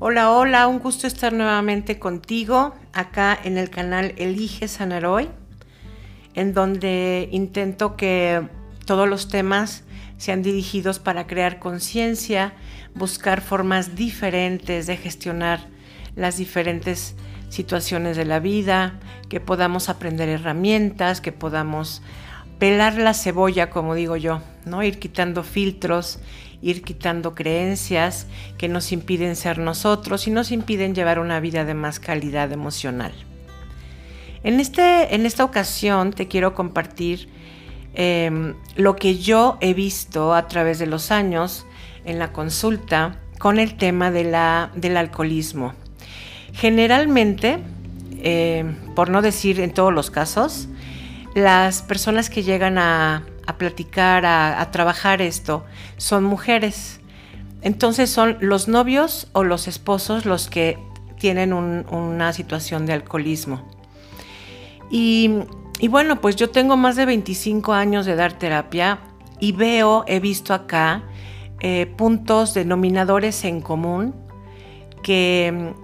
Hola, 0.00 0.30
hola, 0.30 0.68
un 0.68 0.78
gusto 0.78 1.08
estar 1.08 1.32
nuevamente 1.32 1.98
contigo 1.98 2.72
acá 2.92 3.36
en 3.42 3.58
el 3.58 3.68
canal 3.68 4.14
Elige 4.16 4.68
Sanar 4.68 5.04
Hoy, 5.04 5.28
en 6.34 6.54
donde 6.54 7.28
intento 7.32 7.96
que 7.96 8.46
todos 8.86 9.08
los 9.08 9.26
temas 9.26 9.82
sean 10.16 10.44
dirigidos 10.44 11.00
para 11.00 11.26
crear 11.26 11.58
conciencia, 11.58 12.52
buscar 12.94 13.40
formas 13.40 13.96
diferentes 13.96 14.86
de 14.86 14.96
gestionar 14.96 15.66
las 16.14 16.36
diferentes 16.36 17.16
situaciones 17.48 18.16
de 18.16 18.24
la 18.24 18.38
vida, 18.38 19.00
que 19.28 19.40
podamos 19.40 19.88
aprender 19.88 20.28
herramientas, 20.28 21.20
que 21.20 21.32
podamos 21.32 22.02
pelar 22.60 22.98
la 22.98 23.14
cebolla, 23.14 23.68
como 23.68 23.96
digo 23.96 24.16
yo, 24.16 24.42
¿no? 24.64 24.84
Ir 24.84 25.00
quitando 25.00 25.42
filtros, 25.42 26.20
ir 26.60 26.82
quitando 26.82 27.34
creencias 27.34 28.26
que 28.56 28.68
nos 28.68 28.92
impiden 28.92 29.36
ser 29.36 29.58
nosotros 29.58 30.26
y 30.26 30.30
nos 30.30 30.50
impiden 30.50 30.94
llevar 30.94 31.18
una 31.18 31.40
vida 31.40 31.64
de 31.64 31.74
más 31.74 32.00
calidad 32.00 32.50
emocional. 32.52 33.12
En, 34.42 34.60
este, 34.60 35.14
en 35.14 35.26
esta 35.26 35.44
ocasión 35.44 36.12
te 36.12 36.28
quiero 36.28 36.54
compartir 36.54 37.28
em, 37.94 38.54
lo 38.76 38.96
que 38.96 39.18
yo 39.18 39.58
he 39.60 39.74
visto 39.74 40.34
a 40.34 40.46
través 40.48 40.78
de 40.78 40.86
los 40.86 41.10
años 41.10 41.66
en 42.04 42.18
la 42.18 42.32
consulta 42.32 43.20
con 43.38 43.58
el 43.58 43.76
tema 43.76 44.10
de 44.10 44.24
la, 44.24 44.70
del 44.74 44.96
alcoholismo. 44.96 45.74
Generalmente, 46.52 47.58
eh, 48.18 48.64
por 48.94 49.10
no 49.10 49.22
decir 49.22 49.60
en 49.60 49.72
todos 49.72 49.92
los 49.92 50.10
casos, 50.10 50.68
las 51.34 51.82
personas 51.82 52.30
que 52.30 52.42
llegan 52.42 52.78
a, 52.78 53.24
platicar, 53.56 54.26
a, 54.26 54.70
trabajar 54.70 55.22
esto, 55.22 55.64
son 55.96 56.24
mujeres. 56.24 57.00
Entonces 57.62 58.10
son 58.10 58.36
los 58.40 58.68
novios 58.68 59.28
o 59.32 59.44
los 59.44 59.68
esposos 59.68 60.26
los 60.26 60.48
que 60.48 60.78
tienen 61.18 61.52
una 61.52 62.32
situación 62.32 62.86
de 62.86 62.92
alcoholismo. 62.92 63.62
Y, 64.90 65.30
bueno, 65.88 66.20
pues 66.20 66.36
yo 66.36 66.50
tengo 66.50 66.76
más 66.76 66.96
de 66.96 67.06
25 67.06 67.72
años 67.72 68.06
de 68.06 68.16
dar 68.16 68.32
terapia 68.32 69.00
y 69.40 69.52
veo, 69.52 70.04
he 70.06 70.20
visto 70.20 70.54
acá 70.54 71.02
eh, 71.60 71.92
puntos 71.96 72.54
denominadores 72.54 73.44
en 73.44 73.60
común 73.60 74.14
que 75.02 75.74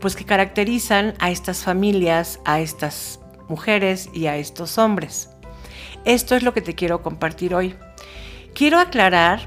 pues 0.00 0.14
que 0.14 0.24
caracterizan 0.24 1.14
a 1.18 1.30
estas 1.30 1.64
familias, 1.64 2.40
a 2.44 2.60
estas 2.60 3.20
mujeres 3.48 4.08
y 4.12 4.26
a 4.26 4.36
estos 4.36 4.78
hombres. 4.78 5.30
Esto 6.06 6.36
es 6.36 6.44
lo 6.44 6.54
que 6.54 6.62
te 6.62 6.76
quiero 6.76 7.02
compartir 7.02 7.52
hoy. 7.52 7.74
Quiero 8.54 8.78
aclarar 8.78 9.40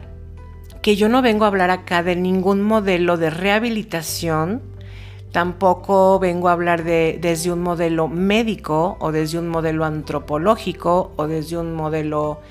que 0.81 0.97
yo 0.97 1.07
no 1.07 1.21
vengo 1.21 1.45
a 1.45 1.47
hablar 1.47 1.69
acá 1.69 2.03
de 2.03 2.17
ningún 2.17 2.61
modelo 2.61 3.15
de 3.15 3.29
rehabilitación, 3.29 4.61
tampoco 5.31 6.19
vengo 6.19 6.49
a 6.49 6.51
hablar 6.51 6.83
de, 6.83 7.17
desde 7.21 7.53
un 7.53 7.61
modelo 7.61 8.09
médico 8.09 8.97
o 8.99 9.13
desde 9.13 9.39
un 9.39 9.47
modelo 9.47 9.85
antropológico 9.85 11.13
o 11.15 11.27
desde 11.27 11.57
un 11.57 11.75
modelo 11.75 12.41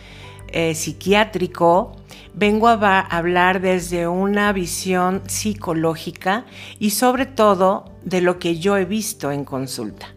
eh, 0.48 0.75
psiquiátrico, 0.75 1.92
vengo 2.33 2.69
a 2.69 3.01
hablar 3.01 3.61
desde 3.61 4.09
una 4.09 4.55
visión 4.55 5.20
psicológica 5.27 6.47
y 6.79 6.91
sobre 6.91 7.27
todo 7.27 7.92
de 8.05 8.23
lo 8.23 8.39
que 8.39 8.59
yo 8.59 8.79
he 8.79 8.86
visto 8.86 9.31
en 9.31 9.45
consulta. 9.45 10.14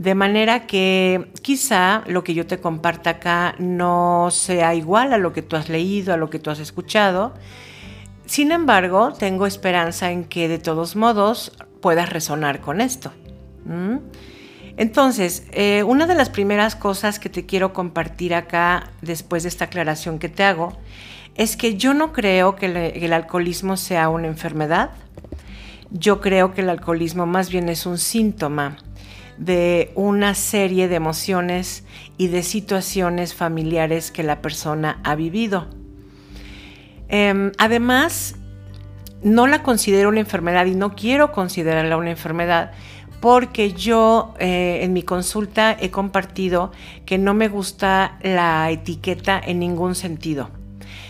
De 0.00 0.14
manera 0.14 0.66
que 0.66 1.30
quizá 1.42 2.04
lo 2.06 2.24
que 2.24 2.32
yo 2.32 2.46
te 2.46 2.58
comparta 2.58 3.10
acá 3.10 3.54
no 3.58 4.30
sea 4.30 4.74
igual 4.74 5.12
a 5.12 5.18
lo 5.18 5.34
que 5.34 5.42
tú 5.42 5.56
has 5.56 5.68
leído, 5.68 6.14
a 6.14 6.16
lo 6.16 6.30
que 6.30 6.38
tú 6.38 6.48
has 6.48 6.58
escuchado. 6.58 7.34
Sin 8.24 8.50
embargo, 8.50 9.12
tengo 9.12 9.46
esperanza 9.46 10.10
en 10.10 10.24
que 10.24 10.48
de 10.48 10.58
todos 10.58 10.96
modos 10.96 11.52
puedas 11.82 12.08
resonar 12.08 12.62
con 12.62 12.80
esto. 12.80 13.12
Entonces, 14.78 15.46
eh, 15.50 15.82
una 15.82 16.06
de 16.06 16.14
las 16.14 16.30
primeras 16.30 16.76
cosas 16.76 17.18
que 17.18 17.28
te 17.28 17.44
quiero 17.44 17.74
compartir 17.74 18.34
acá, 18.34 18.92
después 19.02 19.42
de 19.42 19.50
esta 19.50 19.66
aclaración 19.66 20.18
que 20.18 20.30
te 20.30 20.44
hago, 20.44 20.78
es 21.34 21.58
que 21.58 21.76
yo 21.76 21.92
no 21.92 22.14
creo 22.14 22.56
que 22.56 22.94
el 22.94 23.12
alcoholismo 23.12 23.76
sea 23.76 24.08
una 24.08 24.28
enfermedad. 24.28 24.92
Yo 25.90 26.22
creo 26.22 26.54
que 26.54 26.62
el 26.62 26.70
alcoholismo 26.70 27.26
más 27.26 27.50
bien 27.50 27.68
es 27.68 27.84
un 27.84 27.98
síntoma 27.98 28.78
de 29.40 29.90
una 29.94 30.34
serie 30.34 30.86
de 30.86 30.96
emociones 30.96 31.82
y 32.18 32.28
de 32.28 32.42
situaciones 32.42 33.34
familiares 33.34 34.10
que 34.10 34.22
la 34.22 34.42
persona 34.42 35.00
ha 35.02 35.14
vivido. 35.14 35.66
Em, 37.08 37.50
además, 37.56 38.36
no 39.22 39.46
la 39.46 39.62
considero 39.62 40.10
una 40.10 40.20
enfermedad 40.20 40.66
y 40.66 40.74
no 40.74 40.94
quiero 40.94 41.32
considerarla 41.32 41.96
una 41.96 42.10
enfermedad 42.10 42.72
porque 43.20 43.72
yo 43.72 44.34
eh, 44.38 44.80
en 44.82 44.92
mi 44.92 45.02
consulta 45.02 45.74
he 45.78 45.90
compartido 45.90 46.70
que 47.06 47.16
no 47.16 47.32
me 47.32 47.48
gusta 47.48 48.18
la 48.22 48.70
etiqueta 48.70 49.40
en 49.42 49.58
ningún 49.58 49.94
sentido. 49.94 50.50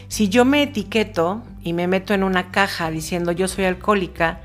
Si 0.06 0.28
yo 0.28 0.44
me 0.44 0.62
etiqueto 0.62 1.42
y 1.62 1.72
me 1.72 1.88
meto 1.88 2.14
en 2.14 2.22
una 2.22 2.52
caja 2.52 2.90
diciendo 2.90 3.32
yo 3.32 3.48
soy 3.48 3.64
alcohólica, 3.64 4.40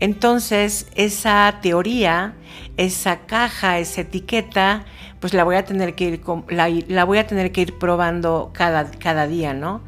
entonces, 0.00 0.88
esa 0.94 1.58
teoría, 1.62 2.34
esa 2.76 3.20
caja, 3.26 3.78
esa 3.78 4.02
etiqueta, 4.02 4.84
pues 5.20 5.32
la 5.32 5.44
voy 5.44 5.56
a 5.56 5.64
tener 5.64 5.94
que 5.94 6.04
ir, 6.04 6.20
la, 6.48 7.04
voy 7.04 7.18
a 7.18 7.26
tener 7.26 7.52
que 7.52 7.62
ir 7.62 7.78
probando 7.78 8.50
cada, 8.52 8.90
cada 8.90 9.26
día, 9.26 9.54
¿no? 9.54 9.80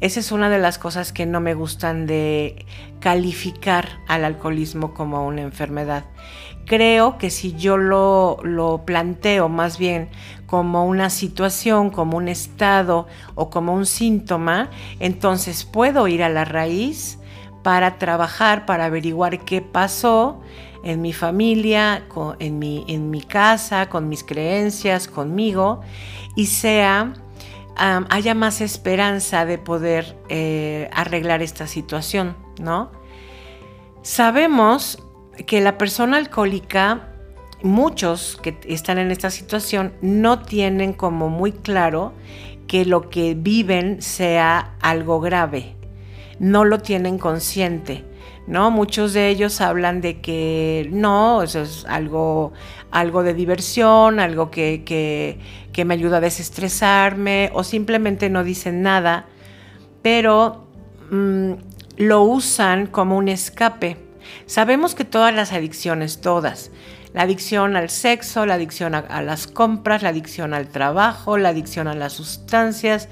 Esa 0.00 0.18
es 0.18 0.32
una 0.32 0.48
de 0.48 0.58
las 0.58 0.78
cosas 0.78 1.12
que 1.12 1.26
no 1.26 1.40
me 1.40 1.52
gustan 1.52 2.06
de 2.06 2.64
calificar 3.00 4.00
al 4.08 4.24
alcoholismo 4.24 4.94
como 4.94 5.26
una 5.26 5.42
enfermedad. 5.42 6.04
Creo 6.64 7.18
que 7.18 7.28
si 7.30 7.54
yo 7.54 7.76
lo, 7.76 8.38
lo, 8.42 8.84
planteo 8.86 9.48
más 9.48 9.78
bien 9.78 10.08
como 10.46 10.86
una 10.86 11.10
situación, 11.10 11.90
como 11.90 12.16
un 12.16 12.28
estado 12.28 13.06
o 13.34 13.50
como 13.50 13.74
un 13.74 13.84
síntoma, 13.86 14.70
entonces 15.00 15.64
puedo 15.64 16.08
ir 16.08 16.22
a 16.22 16.28
la 16.30 16.44
raíz 16.44 17.19
para 17.62 17.98
trabajar, 17.98 18.66
para 18.66 18.86
averiguar 18.86 19.44
qué 19.44 19.60
pasó 19.60 20.40
en 20.82 21.02
mi 21.02 21.12
familia, 21.12 22.04
en, 22.38 22.58
mi, 22.58 22.84
en, 22.88 23.10
mi, 23.10 23.20
casa, 23.20 23.88
con 23.88 24.08
mis 24.08 24.24
creencias, 24.24 25.08
conmigo, 25.08 25.82
y 26.36 26.46
sea, 26.46 27.12
haya 27.76 28.34
más 28.34 28.60
esperanza 28.60 29.44
de 29.44 29.58
poder 29.58 30.16
eh, 30.28 30.88
arreglar 30.92 31.42
esta 31.42 31.66
situación, 31.66 32.36
¿no? 32.60 32.90
Sabemos 34.02 35.02
que 35.46 35.60
la 35.60 35.78
persona 35.78 36.16
alcohólica, 36.16 37.08
muchos 37.62 38.38
que 38.42 38.58
están 38.66 38.98
en 38.98 39.10
esta 39.10 39.30
situación, 39.30 39.92
no 40.00 40.40
tienen 40.40 40.92
como 40.92 41.28
muy 41.28 41.52
claro 41.52 42.12
que 42.66 42.84
lo 42.84 43.10
que 43.10 43.34
viven 43.34 44.00
sea 44.00 44.76
algo 44.80 45.20
grave, 45.20 45.76
no 46.40 46.64
lo 46.64 46.80
tienen 46.80 47.18
consciente. 47.18 48.04
¿no? 48.48 48.72
Muchos 48.72 49.12
de 49.12 49.28
ellos 49.28 49.60
hablan 49.60 50.00
de 50.00 50.20
que 50.20 50.88
no, 50.90 51.42
eso 51.42 51.60
es 51.60 51.84
algo, 51.88 52.52
algo 52.90 53.22
de 53.22 53.34
diversión, 53.34 54.18
algo 54.18 54.50
que, 54.50 54.82
que, 54.84 55.84
me 55.84 55.94
ayuda 55.94 56.18
a 56.18 56.20
desestresarme, 56.20 57.50
o 57.54 57.64
simplemente 57.64 58.28
no 58.28 58.44
dicen 58.44 58.82
nada, 58.82 59.24
pero 60.02 60.66
mm, 61.10 61.52
lo 61.96 62.22
usan 62.22 62.86
como 62.86 63.16
un 63.16 63.28
escape. 63.28 63.96
Sabemos 64.44 64.94
que 64.94 65.04
todas 65.04 65.34
las 65.34 65.52
adicciones, 65.52 66.20
todas, 66.20 66.70
la 67.14 67.22
adicción 67.22 67.76
al 67.76 67.88
sexo, 67.88 68.44
la 68.44 68.54
adicción 68.54 68.94
a 68.94 69.22
las 69.22 69.46
compras, 69.46 70.02
la 70.02 70.10
adicción 70.10 70.52
al 70.52 70.68
trabajo, 70.68 71.38
la 71.38 71.48
adicción 71.48 71.88
a 71.88 71.94
las 71.94 72.12
sustancias, 72.12 73.08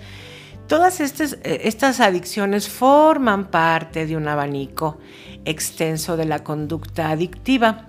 Todas 0.68 1.00
estas, 1.00 1.32
eh, 1.44 1.62
estas, 1.64 1.98
adicciones 1.98 2.68
forman 2.68 3.50
parte 3.50 4.06
de 4.06 4.18
un 4.18 4.28
abanico 4.28 4.98
extenso 5.46 6.18
de 6.18 6.26
la 6.26 6.44
conducta 6.44 7.08
adictiva. 7.08 7.88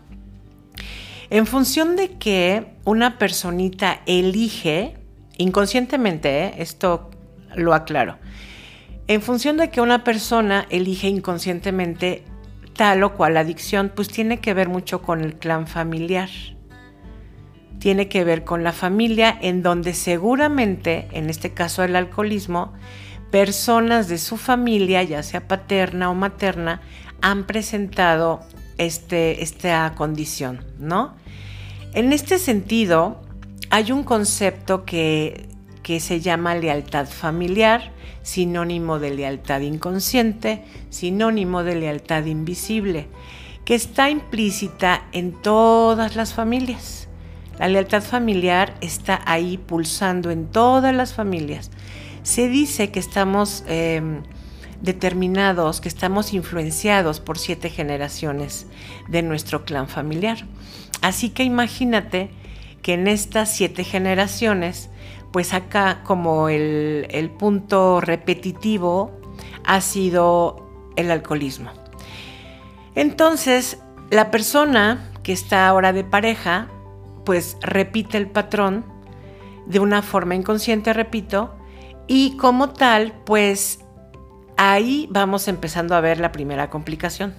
En 1.30 1.46
función 1.46 1.98
de 1.98 2.12
que 2.18 2.74
una 2.86 3.18
personita 3.18 4.02
elige, 4.06 4.98
inconscientemente, 5.38 6.46
¿eh? 6.46 6.54
esto 6.60 7.12
lo 7.54 7.74
aclaro, 7.74 8.18
en 9.08 9.22
función 9.22 9.58
de 9.58 9.70
que 9.70 9.82
una 9.82 10.06
persona 10.06 10.66
elige 10.70 11.10
inconscientemente 11.10 12.24
tal 12.78 13.04
o 13.04 13.14
cual 13.16 13.36
adicción, 13.36 13.92
pues 13.94 14.08
tiene 14.08 14.40
que 14.40 14.54
ver 14.54 14.70
mucho 14.70 15.02
con 15.02 15.22
el 15.22 15.36
clan 15.36 15.68
familiar 15.68 16.30
tiene 17.80 18.08
que 18.10 18.24
ver 18.24 18.44
con 18.44 18.64
la 18.64 18.74
familia, 18.74 19.38
en 19.42 19.64
donde 19.64 19.94
seguramente, 19.94 21.08
en 21.12 21.30
este 21.30 21.54
caso 21.54 21.84
el 21.84 21.96
alcoholismo, 21.96 22.74
personas 23.32 24.08
de 24.08 24.18
su 24.18 24.38
familia, 24.38 25.02
ya 25.04 25.24
sea 25.24 25.48
paterna 25.48 26.10
o 26.10 26.16
materna, 26.16 26.82
han 27.22 27.46
presentado 27.46 28.42
este, 28.78 29.44
esta 29.44 29.94
condición, 29.96 30.66
¿no? 30.80 31.16
En 31.94 32.14
este 32.14 32.38
sentido, 32.38 33.22
hay 33.70 33.92
un 33.92 34.04
concepto 34.04 34.86
que, 34.86 35.48
que 35.84 36.00
se 36.00 36.22
llama 36.22 36.56
lealtad 36.56 37.08
familiar, 37.08 37.92
sinónimo 38.22 39.00
de 39.00 39.12
lealtad 39.12 39.62
inconsciente, 39.62 40.64
sinónimo 40.90 41.64
de 41.64 41.76
lealtad 41.76 42.26
invisible, 42.26 43.08
que 43.66 43.76
está 43.76 44.10
implícita 44.10 45.08
en 45.12 45.34
todas 45.42 46.16
las 46.16 46.34
familias. 46.34 47.09
La 47.60 47.68
lealtad 47.68 48.02
familiar 48.02 48.74
está 48.82 49.22
ahí 49.26 49.58
pulsando 49.58 50.32
en 50.32 50.48
todas 50.48 50.96
las 50.96 51.14
familias. 51.14 51.70
Se 52.24 52.48
dice 52.48 52.90
que 52.90 53.00
estamos 53.00 53.64
em, 53.68 54.24
determinados, 54.82 55.82
que 55.82 55.90
estamos 55.90 56.34
influenciados 56.34 57.20
por 57.20 57.38
siete 57.38 57.70
generaciones 57.70 58.66
de 59.10 59.22
nuestro 59.22 59.66
clan 59.66 59.88
familiar. 59.88 60.46
Así 61.02 61.30
que 61.30 61.44
imagínate 61.44 62.32
que 62.82 62.94
en 62.94 63.08
estas 63.08 63.54
siete 63.54 63.84
generaciones, 63.84 64.90
pues 65.32 65.54
acá 65.54 66.02
como 66.04 66.50
el, 66.50 67.32
punto 67.38 68.02
repetitivo 68.02 69.12
ha 69.66 69.82
sido 69.82 70.66
el 70.96 71.12
alcoholismo. 71.12 71.72
Entonces, 72.96 73.80
la 74.10 74.32
persona 74.32 75.12
que 75.24 75.34
está 75.34 75.68
ahora 75.68 75.94
de 75.94 76.04
pareja, 76.04 76.68
pues 77.30 77.58
repite 77.62 78.18
el 78.18 78.26
patrón 78.26 78.84
de 79.68 79.80
una 79.80 80.02
forma 80.02 80.34
inconsciente, 80.34 80.94
repito, 80.94 81.54
y 82.08 82.36
como 82.38 82.70
tal, 82.70 83.14
pues 83.24 83.82
ahí 84.58 85.08
vamos 85.12 85.48
empezando 85.48 85.94
a 85.94 86.02
ver 86.02 86.20
la 86.20 86.32
primera 86.32 86.72
complicación. 86.72 87.36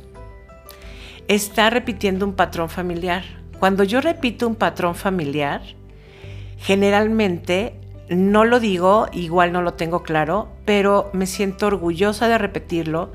Está 1.27 1.71
repitiendo 1.71 2.25
un 2.25 2.35
patrón 2.35 2.69
familiar. 2.69 3.25
Cuando 3.59 3.83
yo 3.83 4.01
repito 4.01 4.47
un 4.47 4.55
patrón 4.55 4.95
familiar, 4.95 5.61
generalmente 6.59 7.75
no 8.09 8.45
lo 8.45 8.61
digo, 8.61 9.09
igual 9.11 9.51
no 9.51 9.61
lo 9.61 9.75
tengo 9.75 10.05
claro, 10.05 10.53
pero 10.65 11.11
me 11.15 11.27
siento 11.27 11.67
orgullosa 11.67 12.29
de 12.29 12.39
repetirlo 12.39 13.11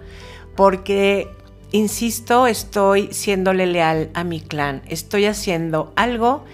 porque, 0.58 1.30
insisto, 1.72 2.48
estoy 2.48 3.10
siéndole 3.12 3.66
leal 3.66 4.10
a 4.14 4.24
mi 4.24 4.42
clan, 4.42 4.82
estoy 4.88 5.26
haciendo 5.26 5.94
algo 5.96 6.46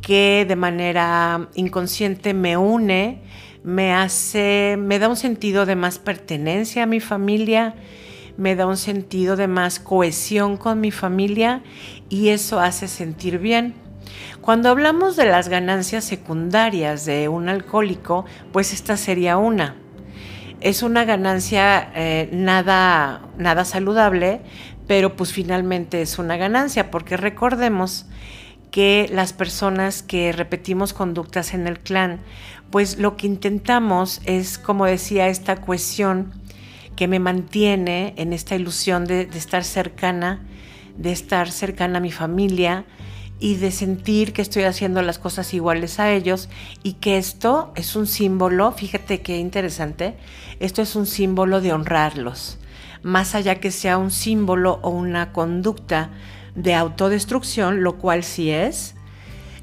que 0.00 0.44
de 0.48 0.56
manera 0.56 1.48
inconsciente 1.54 2.34
me 2.34 2.56
une, 2.56 3.22
me 3.62 3.92
hace, 3.92 4.76
me 4.78 4.98
da 4.98 5.08
un 5.08 5.16
sentido 5.16 5.66
de 5.66 5.76
más 5.76 5.98
pertenencia 5.98 6.84
a 6.84 6.86
mi 6.86 7.00
familia, 7.00 7.74
me 8.36 8.56
da 8.56 8.66
un 8.66 8.76
sentido 8.76 9.36
de 9.36 9.48
más 9.48 9.78
cohesión 9.80 10.56
con 10.56 10.80
mi 10.80 10.90
familia 10.90 11.62
y 12.08 12.28
eso 12.28 12.60
hace 12.60 12.88
sentir 12.88 13.38
bien. 13.38 13.74
Cuando 14.40 14.70
hablamos 14.70 15.16
de 15.16 15.26
las 15.26 15.48
ganancias 15.48 16.04
secundarias 16.04 17.04
de 17.04 17.28
un 17.28 17.48
alcohólico, 17.48 18.24
pues 18.52 18.72
esta 18.72 18.96
sería 18.96 19.36
una. 19.36 19.76
Es 20.60 20.82
una 20.82 21.04
ganancia 21.04 21.90
eh, 21.94 22.28
nada, 22.32 23.22
nada 23.38 23.64
saludable, 23.64 24.42
pero 24.86 25.16
pues 25.16 25.32
finalmente 25.32 26.02
es 26.02 26.18
una 26.18 26.36
ganancia, 26.36 26.90
porque 26.90 27.16
recordemos 27.16 28.06
que 28.70 29.08
las 29.10 29.32
personas 29.32 30.02
que 30.02 30.32
repetimos 30.32 30.92
conductas 30.92 31.54
en 31.54 31.66
el 31.66 31.80
clan, 31.80 32.20
pues 32.70 32.98
lo 32.98 33.16
que 33.16 33.26
intentamos 33.26 34.20
es, 34.26 34.58
como 34.58 34.84
decía, 34.84 35.28
esta 35.28 35.56
cohesión 35.56 36.32
que 36.94 37.08
me 37.08 37.20
mantiene 37.20 38.12
en 38.16 38.34
esta 38.34 38.54
ilusión 38.54 39.06
de, 39.06 39.24
de 39.24 39.38
estar 39.38 39.64
cercana, 39.64 40.42
de 40.98 41.10
estar 41.10 41.50
cercana 41.50 41.98
a 41.98 42.00
mi 42.02 42.12
familia, 42.12 42.84
y 43.40 43.56
de 43.56 43.70
sentir 43.70 44.32
que 44.34 44.42
estoy 44.42 44.64
haciendo 44.64 45.00
las 45.02 45.18
cosas 45.18 45.52
iguales 45.54 45.98
a 45.98 46.12
ellos 46.12 46.48
y 46.82 46.94
que 46.94 47.16
esto 47.16 47.72
es 47.74 47.96
un 47.96 48.06
símbolo, 48.06 48.70
fíjate 48.72 49.22
qué 49.22 49.38
interesante, 49.38 50.14
esto 50.60 50.82
es 50.82 50.94
un 50.94 51.06
símbolo 51.06 51.62
de 51.62 51.72
honrarlos, 51.72 52.58
más 53.02 53.34
allá 53.34 53.56
que 53.56 53.70
sea 53.70 53.96
un 53.96 54.10
símbolo 54.10 54.78
o 54.82 54.90
una 54.90 55.32
conducta 55.32 56.10
de 56.54 56.74
autodestrucción, 56.74 57.82
lo 57.82 57.96
cual 57.96 58.24
sí 58.24 58.50
es, 58.50 58.94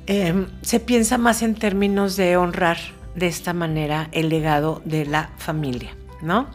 em, 0.08 0.48
se 0.64 0.80
piensa 0.80 1.20
más 1.20 1.44
en 1.44 1.54
términos 1.54 2.16
de 2.16 2.36
honrar 2.36 2.78
de 3.16 3.28
esta 3.28 3.54
manera 3.54 4.10
el 4.12 4.30
legado 4.30 4.82
de 4.86 5.06
la 5.06 5.30
familia, 5.38 5.96
¿no? 6.22 6.48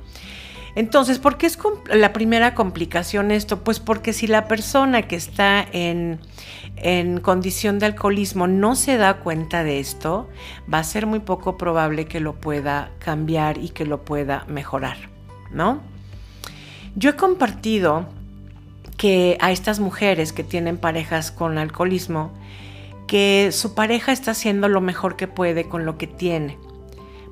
Entonces, 0.75 1.19
¿por 1.19 1.37
qué 1.37 1.47
es 1.47 1.59
la 1.93 2.13
primera 2.13 2.55
complicación 2.55 3.31
esto? 3.31 3.63
Pues 3.63 3.79
porque 3.79 4.13
si 4.13 4.27
la 4.27 4.49
persona 4.49 5.03
que 5.03 5.17
está 5.17 5.67
en, 5.71 6.19
en 6.77 7.21
condición 7.21 7.79
de 7.79 7.87
alcoholismo 7.87 8.47
no 8.47 8.75
se 8.75 8.97
da 8.97 9.19
cuenta 9.19 9.65
de 9.65 9.81
esto, 9.81 10.31
va 10.73 10.79
a 10.79 10.85
ser 10.85 11.07
muy 11.07 11.21
poco 11.21 11.59
probable 11.59 12.07
que 12.07 12.21
lo 12.21 12.35
pueda 12.35 12.91
cambiar 13.01 13.59
y 13.59 13.69
que 13.69 13.85
lo 13.85 14.05
pueda 14.05 14.45
mejorar, 14.49 14.97
¿no? 15.51 15.81
Yo 16.97 17.11
he 17.11 17.17
compartido 17.17 18.07
que 18.97 19.37
a 19.41 19.53
estas 19.53 19.79
mujeres 19.79 20.33
que 20.33 20.45
tienen 20.45 20.79
parejas 20.79 21.31
con 21.31 21.59
alcoholismo, 21.59 22.33
que 23.07 23.51
su 23.53 23.75
pareja 23.75 24.13
está 24.13 24.31
haciendo 24.31 24.69
lo 24.69 24.81
mejor 24.81 25.17
que 25.17 25.29
puede 25.29 25.69
con 25.69 25.85
lo 25.85 25.99
que 25.99 26.07
tiene 26.07 26.57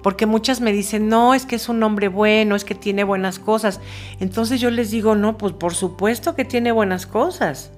porque 0.03 0.27
muchas 0.27 0.61
me 0.61 0.73
dicen, 0.73 1.09
no, 1.09 1.35
es 1.35 1.47
que 1.47 1.57
es 1.57 1.69
un 1.69 1.83
hombre 1.83 2.09
bueno, 2.09 2.57
es 2.57 2.65
que 2.65 2.75
tiene 2.75 3.05
buenas 3.05 3.39
cosas. 3.39 3.81
Entonces 4.19 4.61
yo 4.61 4.71
les 4.71 4.91
digo, 4.91 5.15
no, 5.15 5.37
pues 5.37 5.53
por 5.53 5.75
supuesto 5.75 6.35
que 6.35 6.45
tiene 6.45 6.73
buenas 6.73 7.07
cosas. 7.07 7.73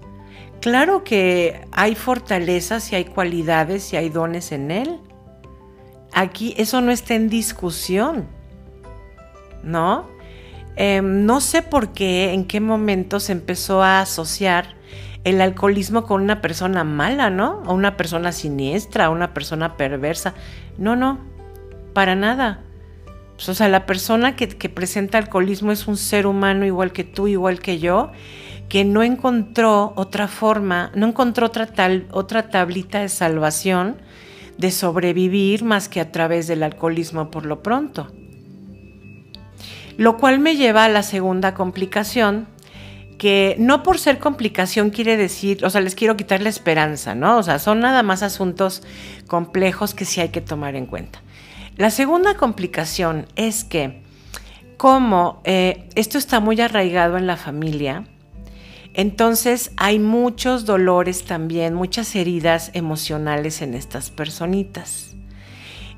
Claro 0.61 1.03
que 1.03 1.67
hay 1.73 1.95
fortalezas 1.97 2.93
y 2.93 2.97
hay 2.97 3.05
cualidades 3.05 3.93
y 3.93 3.97
hay 3.97 4.09
dones 4.09 4.53
en 4.53 4.71
él. 4.71 5.01
Aquí 6.13 6.55
eso 6.57 6.81
no 6.81 6.93
está 6.93 7.15
en 7.15 7.29
discusión, 7.29 8.29
¿no? 9.65 10.09
Em, 10.77 11.27
no 11.27 11.41
sé 11.41 11.63
por 11.63 11.93
qué, 11.93 12.33
en 12.33 12.45
qué 12.45 12.61
momento 12.61 13.19
se 13.19 13.33
empezó 13.33 13.83
a 13.83 14.01
asociar 14.01 14.77
el 15.25 15.41
alcoholismo 15.41 16.05
con 16.05 16.23
una 16.23 16.41
persona 16.41 16.85
mala, 16.85 17.31
¿no? 17.31 17.63
O 17.67 17.75
una 17.75 17.97
persona 17.97 18.33
siniestra, 18.33 19.11
una 19.11 19.35
persona 19.35 19.77
perversa. 19.77 20.35
No, 20.79 20.97
no, 20.97 21.19
para 21.93 22.15
nada. 22.15 22.61
Pues, 23.37 23.49
o 23.49 23.55
sea, 23.55 23.69
la 23.69 23.87
persona 23.87 24.37
que, 24.37 24.47
presenta 24.69 25.19
alcoholismo 25.19 25.73
es 25.73 25.89
un 25.89 25.97
ser 25.97 26.27
humano 26.27 26.65
igual 26.65 26.93
que 26.93 27.05
tú, 27.05 27.27
igual 27.27 27.61
que 27.61 27.79
yo, 27.79 28.13
que 28.69 28.85
no 28.85 29.03
encontró 29.03 29.93
otra 29.97 30.29
forma, 30.29 30.93
no 30.95 31.09
encontró 31.09 31.47
otra, 31.47 31.67
tal, 31.67 32.07
otra 32.13 32.51
tablita 32.51 33.01
de 33.01 33.09
salvación 33.09 33.97
de 34.59 34.71
sobrevivir 34.71 35.65
más 35.65 35.89
que 35.89 36.01
a 36.01 36.13
través 36.13 36.47
del 36.47 36.63
alcoholismo 36.63 37.31
por 37.31 37.47
lo 37.47 37.63
pronto. 37.63 38.13
Lo 39.97 40.17
cual 40.17 40.39
me 40.39 40.57
lleva 40.57 40.85
a 40.85 40.89
la 40.89 41.03
segunda 41.03 41.53
complicación, 41.55 42.47
que 43.19 43.57
no 43.59 43.83
por 43.83 43.99
ser 43.99 44.19
complicación 44.19 44.91
quiere 44.91 45.17
decir, 45.17 45.65
o 45.65 45.71
sea, 45.71 45.81
les 45.81 45.95
quiero 45.95 46.17
quitar 46.17 46.43
la 46.43 46.49
esperanza, 46.49 47.15
¿no? 47.15 47.39
O 47.39 47.43
sea, 47.43 47.59
son 47.59 47.81
nada 47.81 48.03
más 48.03 48.23
asuntos 48.23 48.83
complejos 49.27 49.95
que 49.95 50.05
sí 50.05 50.21
hay 50.21 50.31
que 50.31 50.41
tomar 50.41 50.77
en 50.77 50.87
cuenta. 50.87 51.21
La 51.77 51.91
segunda 51.91 52.35
complicación 52.35 53.27
es 53.37 53.65
que 53.65 54.03
como 54.77 55.41
eh, 55.45 55.89
esto 55.95 56.19
está 56.19 56.41
muy 56.41 56.61
arraigado 56.61 57.17
en 57.17 57.27
la 57.27 57.37
familia, 57.37 58.05
entonces 58.95 59.73
hay 59.77 59.99
muchos 59.99 60.67
dolores 60.67 61.25
también, 61.25 61.73
muchas 61.75 62.15
heridas 62.15 62.71
emocionales 62.75 63.63
en 63.63 63.75
estas 63.75 64.11
personitas. 64.11 65.17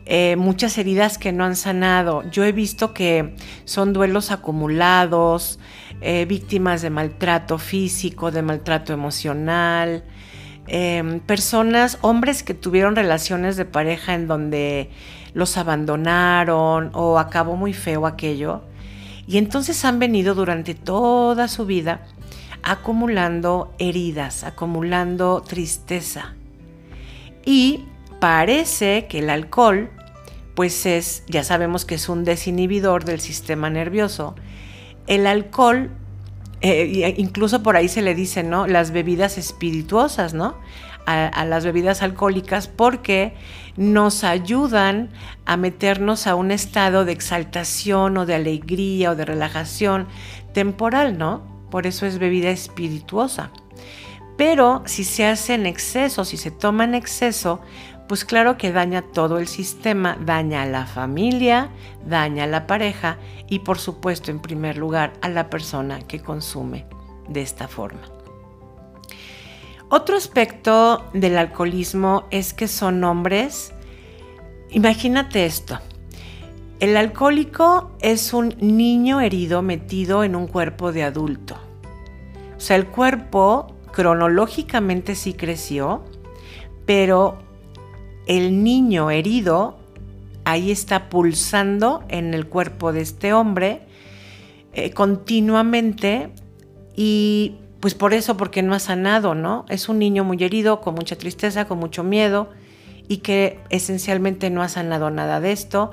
Eh, 0.06 0.36
muchas 0.36 0.76
heridas 0.76 1.16
que 1.16 1.32
no 1.32 1.44
han 1.44 1.56
sanado. 1.56 2.28
Yo 2.30 2.44
he 2.44 2.52
visto 2.52 2.92
que 2.92 3.34
son 3.64 3.92
duelos 3.94 4.30
acumulados, 4.30 5.58
eh, 6.02 6.26
víctimas 6.26 6.82
de 6.82 6.90
maltrato 6.90 7.58
físico, 7.58 8.30
de 8.30 8.42
maltrato 8.42 8.92
emocional, 8.92 10.04
em, 10.66 11.20
personas, 11.20 11.98
hombres 12.00 12.42
que 12.42 12.54
tuvieron 12.54 12.96
relaciones 12.96 13.56
de 13.56 13.64
pareja 13.64 14.14
en 14.14 14.26
donde 14.26 14.90
los 15.34 15.56
abandonaron 15.56 16.90
o 16.94 17.18
acabó 17.18 17.56
muy 17.56 17.72
feo 17.72 18.06
aquello. 18.06 18.62
Y 19.26 19.38
entonces 19.38 19.84
han 19.84 19.98
venido 19.98 20.34
durante 20.34 20.74
toda 20.74 21.48
su 21.48 21.66
vida 21.66 22.02
acumulando 22.62 23.74
heridas, 23.78 24.42
acumulando 24.42 25.42
tristeza. 25.42 26.34
Y 27.44 27.84
parece 28.20 29.06
que 29.06 29.18
el 29.18 29.30
alcohol, 29.30 29.90
pues 30.54 30.86
es, 30.86 31.24
ya 31.28 31.44
sabemos 31.44 31.84
que 31.84 31.96
es 31.96 32.08
un 32.08 32.24
desinhibidor 32.24 33.04
del 33.04 33.20
sistema 33.20 33.68
nervioso. 33.68 34.34
El 35.06 35.26
alcohol, 35.26 35.90
eh, 36.72 37.14
incluso 37.18 37.62
por 37.62 37.76
ahí 37.76 37.88
se 37.88 38.02
le 38.02 38.14
dice, 38.14 38.42
¿no? 38.42 38.66
Las 38.66 38.90
bebidas 38.90 39.38
espirituosas, 39.38 40.34
¿no? 40.34 40.56
a, 41.06 41.44
las 41.44 41.64
bebidas 41.64 42.02
alcohólicas 42.02 42.68
porque 42.68 43.34
nos 43.76 44.24
ayudan 44.24 45.10
a 45.44 45.56
meternos 45.56 46.26
a 46.26 46.34
un 46.34 46.50
estado 46.50 47.04
de 47.04 47.12
exaltación 47.12 48.16
o 48.16 48.26
de 48.26 48.34
alegría 48.34 49.10
o 49.10 49.16
de 49.16 49.24
relajación 49.24 50.06
temporal, 50.52 51.18
¿no? 51.18 51.42
Por 51.70 51.86
eso 51.86 52.06
es 52.06 52.18
bebida 52.18 52.50
espirituosa. 52.50 53.50
Pero 54.36 54.82
si 54.86 55.04
se 55.04 55.26
hace 55.26 55.54
en 55.54 55.66
exceso, 55.66 56.24
si 56.24 56.36
se 56.36 56.50
toma 56.50 56.84
en 56.84 56.94
exceso, 56.94 57.60
pues 58.08 58.24
claro 58.24 58.58
que 58.58 58.72
daña 58.72 59.02
todo 59.02 59.38
el 59.38 59.48
sistema, 59.48 60.18
daña 60.20 60.62
a 60.62 60.66
la 60.66 60.86
familia, 60.86 61.70
daña 62.06 62.44
a 62.44 62.48
la 62.48 62.66
pareja 62.66 63.18
y 63.48 63.60
por 63.60 63.78
supuesto 63.78 64.30
en 64.30 64.40
primer 64.40 64.76
lugar 64.76 65.14
a 65.22 65.28
la 65.28 65.48
persona 65.48 66.00
que 66.00 66.20
consume 66.20 66.86
de 67.28 67.42
esta 67.42 67.68
forma. 67.68 68.02
Otro 69.88 70.16
aspecto 70.16 71.04
del 71.12 71.38
alcoholismo 71.38 72.24
es 72.30 72.52
que 72.52 72.68
son 72.68 73.04
hombres. 73.04 73.72
Imagínate 74.70 75.46
esto. 75.46 75.78
El 76.80 76.96
alcohólico 76.96 77.92
es 78.00 78.34
un 78.34 78.54
niño 78.60 79.20
herido 79.20 79.62
metido 79.62 80.24
en 80.24 80.34
un 80.34 80.48
cuerpo 80.48 80.92
de 80.92 81.04
adulto. 81.04 81.56
O 82.56 82.60
sea, 82.60 82.76
el 82.76 82.86
cuerpo 82.86 83.76
cronológicamente 83.92 85.14
sí 85.14 85.34
creció, 85.34 86.04
pero 86.86 87.43
el 88.26 88.62
niño 88.62 89.10
herido 89.10 89.76
ahí 90.44 90.70
está 90.70 91.08
pulsando 91.08 92.04
en 92.08 92.34
el 92.34 92.46
cuerpo 92.46 92.92
de 92.92 93.00
este 93.00 93.32
hombre 93.32 93.82
eh, 94.72 94.90
continuamente 94.90 96.30
y 96.96 97.56
pues 97.80 97.94
por 97.94 98.14
eso, 98.14 98.38
porque 98.38 98.62
no 98.62 98.74
ha 98.74 98.78
sanado, 98.78 99.34
¿no? 99.34 99.66
Es 99.68 99.90
un 99.90 99.98
niño 99.98 100.24
muy 100.24 100.42
herido, 100.42 100.80
con 100.80 100.94
mucha 100.94 101.16
tristeza, 101.16 101.66
con 101.66 101.78
mucho 101.78 102.02
miedo 102.02 102.48
y 103.08 103.18
que 103.18 103.60
esencialmente 103.68 104.48
no 104.48 104.62
ha 104.62 104.70
sanado 104.70 105.10
nada 105.10 105.38
de 105.38 105.52
esto. 105.52 105.90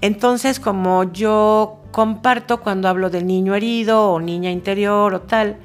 Entonces, 0.00 0.58
como 0.58 1.04
yo 1.12 1.78
comparto 1.92 2.60
cuando 2.60 2.88
hablo 2.88 3.08
del 3.08 3.26
niño 3.26 3.54
herido 3.54 4.10
o 4.10 4.20
niña 4.20 4.50
interior 4.50 5.14
o 5.14 5.20
tal, 5.20 5.58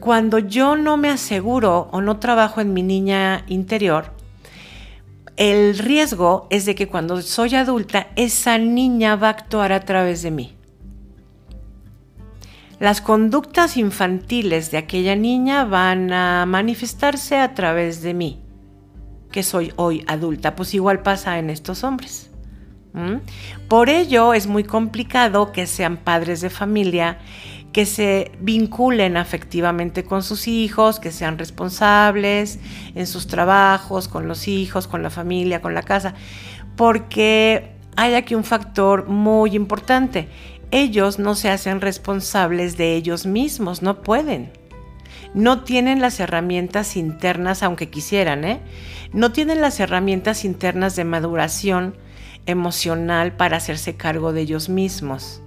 cuando 0.00 0.38
yo 0.38 0.76
no 0.76 0.96
me 0.96 1.08
aseguro 1.08 1.88
o 1.90 2.00
no 2.00 2.20
trabajo 2.20 2.60
en 2.60 2.72
mi 2.72 2.84
niña 2.84 3.44
interior, 3.48 4.12
el 5.38 5.78
riesgo 5.78 6.48
es 6.50 6.66
de 6.66 6.74
que 6.74 6.88
cuando 6.88 7.22
soy 7.22 7.54
adulta, 7.54 8.08
esa 8.16 8.58
niña 8.58 9.14
va 9.14 9.28
a 9.28 9.30
actuar 9.30 9.72
a 9.72 9.84
través 9.84 10.22
de 10.22 10.32
mí. 10.32 10.56
Las 12.80 13.00
conductas 13.00 13.76
infantiles 13.76 14.72
de 14.72 14.78
aquella 14.78 15.14
niña 15.14 15.64
van 15.64 16.12
a 16.12 16.44
manifestarse 16.44 17.38
a 17.38 17.54
través 17.54 18.02
de 18.02 18.14
mí, 18.14 18.40
que 19.30 19.44
soy 19.44 19.72
hoy 19.76 20.04
adulta. 20.08 20.56
Pues 20.56 20.74
igual 20.74 21.02
pasa 21.02 21.38
en 21.38 21.50
estos 21.50 21.84
hombres. 21.84 22.30
Por 23.68 23.90
ello 23.90 24.34
es 24.34 24.48
muy 24.48 24.64
complicado 24.64 25.52
que 25.52 25.68
sean 25.68 25.98
padres 25.98 26.40
de 26.40 26.50
familia 26.50 27.18
que 27.72 27.86
se 27.86 28.32
vinculen 28.40 29.16
afectivamente 29.16 30.04
con 30.04 30.22
sus 30.22 30.48
hijos, 30.48 31.00
que 31.00 31.12
sean 31.12 31.38
responsables 31.38 32.58
en 32.94 33.06
sus 33.06 33.26
trabajos, 33.26 34.08
con 34.08 34.26
los 34.26 34.48
hijos, 34.48 34.88
con 34.88 35.02
la 35.02 35.10
familia, 35.10 35.60
con 35.60 35.74
la 35.74 35.82
casa, 35.82 36.14
porque 36.76 37.72
hay 37.96 38.14
aquí 38.14 38.34
un 38.34 38.44
factor 38.44 39.08
muy 39.08 39.54
importante. 39.54 40.28
Ellos 40.70 41.18
no 41.18 41.34
se 41.34 41.50
hacen 41.50 41.80
responsables 41.80 42.76
de 42.76 42.94
ellos 42.94 43.26
mismos, 43.26 43.82
no 43.82 44.02
pueden. 44.02 44.52
No 45.34 45.62
tienen 45.64 46.00
las 46.00 46.20
herramientas 46.20 46.96
internas, 46.96 47.62
aunque 47.62 47.90
quisieran, 47.90 48.44
¿eh? 48.44 48.60
No 49.12 49.32
tienen 49.32 49.60
las 49.60 49.80
herramientas 49.80 50.44
internas 50.44 50.96
de 50.96 51.04
maduración 51.04 51.96
emocional 52.46 53.36
para 53.36 53.58
hacerse 53.58 53.96
cargo 53.96 54.32
de 54.32 54.42
ellos 54.42 54.68
mismos. 54.68 55.42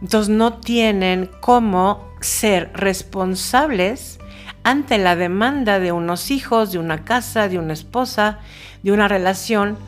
Entonces 0.00 0.34
no 0.34 0.54
tienen 0.54 1.30
cómo 1.40 2.08
ser 2.20 2.70
responsables 2.74 4.18
ante 4.62 4.98
la 4.98 5.16
demanda 5.16 5.78
de 5.78 5.92
unos 5.92 6.30
hijos, 6.30 6.72
de 6.72 6.78
una 6.78 7.04
casa, 7.04 7.48
de 7.48 7.58
una 7.58 7.72
esposa, 7.72 8.38
de 8.82 8.92
una 8.92 9.08
relación, 9.08 9.78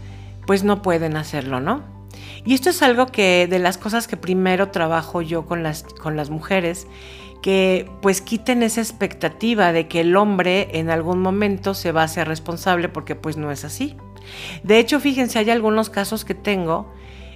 pues 0.47 0.64
no 0.64 0.83
pueden 0.83 1.16
hacerlo, 1.16 1.61
¿no? 1.61 1.83
Y 2.45 2.54
esto 2.54 2.71
es 2.71 2.83
algo 2.83 3.07
que 3.07 3.47
de 3.49 3.59
las 3.59 3.78
cosas 3.78 4.09
que 4.09 4.16
primero 4.16 4.71
trabajo 4.71 5.23
yo 5.23 5.47
con 5.47 5.62
las, 5.62 5.85
con 5.85 6.16
las 6.16 6.31
mujeres, 6.31 6.87
que 7.42 7.90
pues 8.00 8.21
quiten 8.21 8.62
esa 8.62 8.81
expectativa 8.81 9.73
de 9.73 9.88
que 9.88 10.00
el 10.00 10.16
hombre 10.16 10.69
en 10.73 10.90
algún 10.90 11.21
momento 11.21 11.75
se 11.75 11.92
va 11.92 12.02
a 12.02 12.04
hacer 12.04 12.28
responsable 12.28 12.88
porque 12.88 13.14
pues 13.14 13.37
no 13.37 13.50
es 13.50 13.64
así. 13.64 13.97
De 14.62 14.78
hecho, 14.78 15.00
fíjense, 15.00 15.38
hay 15.38 15.50
algunos 15.50 15.90
casos 15.90 16.25
que 16.25 16.35
tengo 16.35 16.92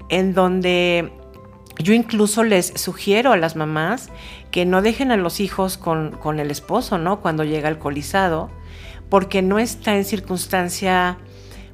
en 0.09 0.35
donde 0.35 1.13
yo 1.79 1.93
incluso 1.93 2.43
les 2.43 2.73
sugiero 2.77 3.33
a 3.33 3.37
las 3.37 3.57
mamás 3.57 4.11
que 4.51 4.65
no 4.65 4.83
dejen 4.83 5.11
a 5.11 5.17
los 5.17 5.41
hijos 5.41 5.77
con, 5.77 6.41
el 6.41 6.51
esposo, 6.51 6.99
¿no? 6.99 7.21
Cuando 7.21 7.45
llega 7.45 7.69
alcoholizado, 7.69 8.51
porque 9.09 9.43
no 9.43 9.59
está 9.59 9.97
en 9.97 10.05
circunstancia 10.05 11.19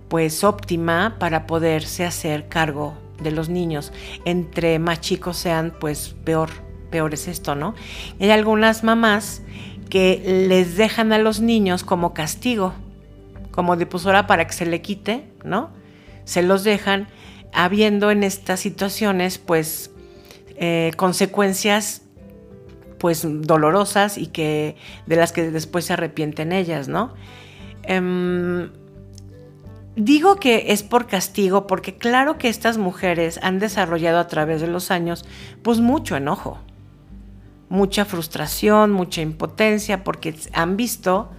pues 0.09 0.45
óptima 0.45 1.17
para 1.19 1.47
poderse 1.47 2.05
hacer 2.05 2.49
cargo 2.49 2.95
de 3.23 3.31
los 3.31 3.49
niños. 3.49 3.93
Entre 4.25 4.79
más 4.79 5.01
chicos 5.01 5.39
sean, 5.39 5.73
pues 5.79 6.15
peor, 6.25 6.51
peor 6.91 7.15
es 7.15 7.29
esto, 7.29 7.55
¿no? 7.55 7.75
hay 8.21 8.31
algunas 8.31 8.85
mamás 8.85 9.43
que 9.89 10.47
les 10.49 10.77
dejan 10.77 11.13
a 11.13 11.19
los 11.19 11.41
niños 11.41 11.85
como 11.85 12.13
castigo, 12.13 12.75
como 13.53 13.77
difusora 13.77 14.27
para 14.27 14.47
que 14.47 14.53
se 14.53 14.67
le 14.67 14.83
quite, 14.83 15.25
¿no? 15.45 15.71
Se 16.25 16.43
los 16.43 16.65
dejan 16.65 17.09
habiendo 17.53 18.11
en 18.11 18.25
estas 18.25 18.61
situaciones 18.61 19.39
pues 19.39 19.92
eh, 20.65 20.93
consecuencias 20.97 22.03
pues 22.99 23.27
dolorosas 23.27 24.17
y 24.17 24.29
que 24.29 24.77
de 25.07 25.17
las 25.17 25.33
que 25.33 25.51
después 25.51 25.87
se 25.87 25.95
arrepienten 25.95 26.53
ellas, 26.53 26.87
¿no? 26.87 27.15
Em, 27.83 28.71
digo 29.97 30.37
que 30.37 30.67
es 30.69 30.85
por 30.85 31.09
castigo 31.09 31.67
porque 31.67 31.97
claro 31.97 32.39
que 32.39 32.49
estas 32.49 32.79
mujeres 32.79 33.41
han 33.43 33.59
desarrollado 33.59 34.21
a 34.21 34.29
través 34.29 34.61
de 34.61 34.69
los 34.69 34.93
años 34.93 35.25
pues 35.63 35.81
mucho 35.81 36.15
enojo, 36.15 36.61
mucha 37.69 38.05
frustración, 38.05 38.93
mucha 38.93 39.21
impotencia 39.21 40.05
porque 40.05 40.37
han 40.53 40.77
visto 40.77 41.33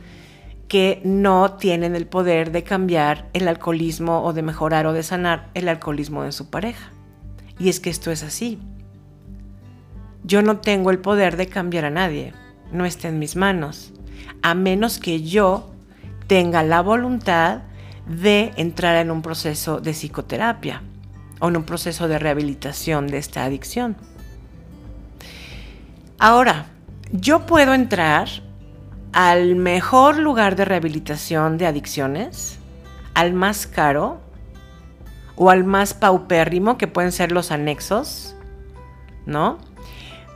que 0.67 1.01
no 1.05 1.53
tienen 1.53 1.95
el 1.95 2.07
poder 2.07 2.51
de 2.51 2.63
cambiar 2.63 3.29
el 3.31 3.47
alcoholismo 3.47 4.21
o 4.25 4.33
de 4.33 4.41
mejorar 4.41 4.85
o 4.85 4.91
de 4.91 5.03
sanar 5.03 5.49
el 5.53 5.69
alcoholismo 5.69 6.23
de 6.23 6.33
su 6.33 6.49
pareja. 6.49 6.91
Y 7.57 7.69
es 7.69 7.79
que 7.79 7.89
esto 7.89 8.11
es 8.11 8.21
así. 8.21 8.59
Yo 10.23 10.41
no 10.41 10.57
tengo 10.57 10.91
el 10.91 10.99
poder 10.99 11.37
de 11.37 11.47
cambiar 11.47 11.85
a 11.85 11.89
nadie, 11.89 12.33
no 12.71 12.85
está 12.85 13.09
en 13.09 13.19
mis 13.19 13.35
manos, 13.35 13.93
a 14.41 14.55
menos 14.55 14.99
que 14.99 15.21
yo 15.21 15.71
tenga 16.27 16.63
la 16.63 16.81
voluntad 16.81 17.61
de 18.07 18.53
entrar 18.57 18.95
en 18.97 19.11
un 19.11 19.21
proceso 19.21 19.79
de 19.79 19.93
psicoterapia 19.93 20.81
o 21.39 21.49
en 21.49 21.57
un 21.57 21.63
proceso 21.63 22.07
de 22.07 22.19
rehabilitación 22.19 23.07
de 23.07 23.17
esta 23.17 23.43
adicción. 23.43 23.95
Ahora, 26.19 26.67
yo 27.11 27.45
puedo 27.45 27.73
entrar 27.73 28.29
al 29.11 29.55
mejor 29.55 30.17
lugar 30.17 30.55
de 30.55 30.65
rehabilitación 30.65 31.57
de 31.57 31.67
adicciones, 31.67 32.59
al 33.13 33.33
más 33.33 33.67
caro 33.67 34.21
o 35.35 35.49
al 35.49 35.63
más 35.63 35.93
paupérrimo, 35.93 36.77
que 36.77 36.87
pueden 36.87 37.11
ser 37.11 37.31
los 37.31 37.51
anexos, 37.51 38.35
¿no? 39.25 39.59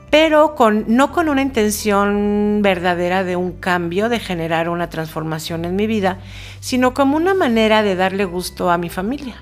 Pero 0.09 0.55
no 0.87 1.11
con 1.11 1.29
una 1.29 1.41
intención 1.41 2.61
verdadera 2.61 3.23
de 3.23 3.35
un 3.35 3.53
cambio, 3.53 4.09
de 4.09 4.19
generar 4.19 4.69
una 4.69 4.89
transformación 4.89 5.65
en 5.65 5.75
mi 5.75 5.85
vida, 5.85 6.19
sino 6.59 6.93
como 6.93 7.17
una 7.17 7.33
manera 7.33 7.83
de 7.83 7.95
darle 7.95 8.25
gusto 8.25 8.71
a 8.71 8.77
mi 8.77 8.89
familia. 8.89 9.35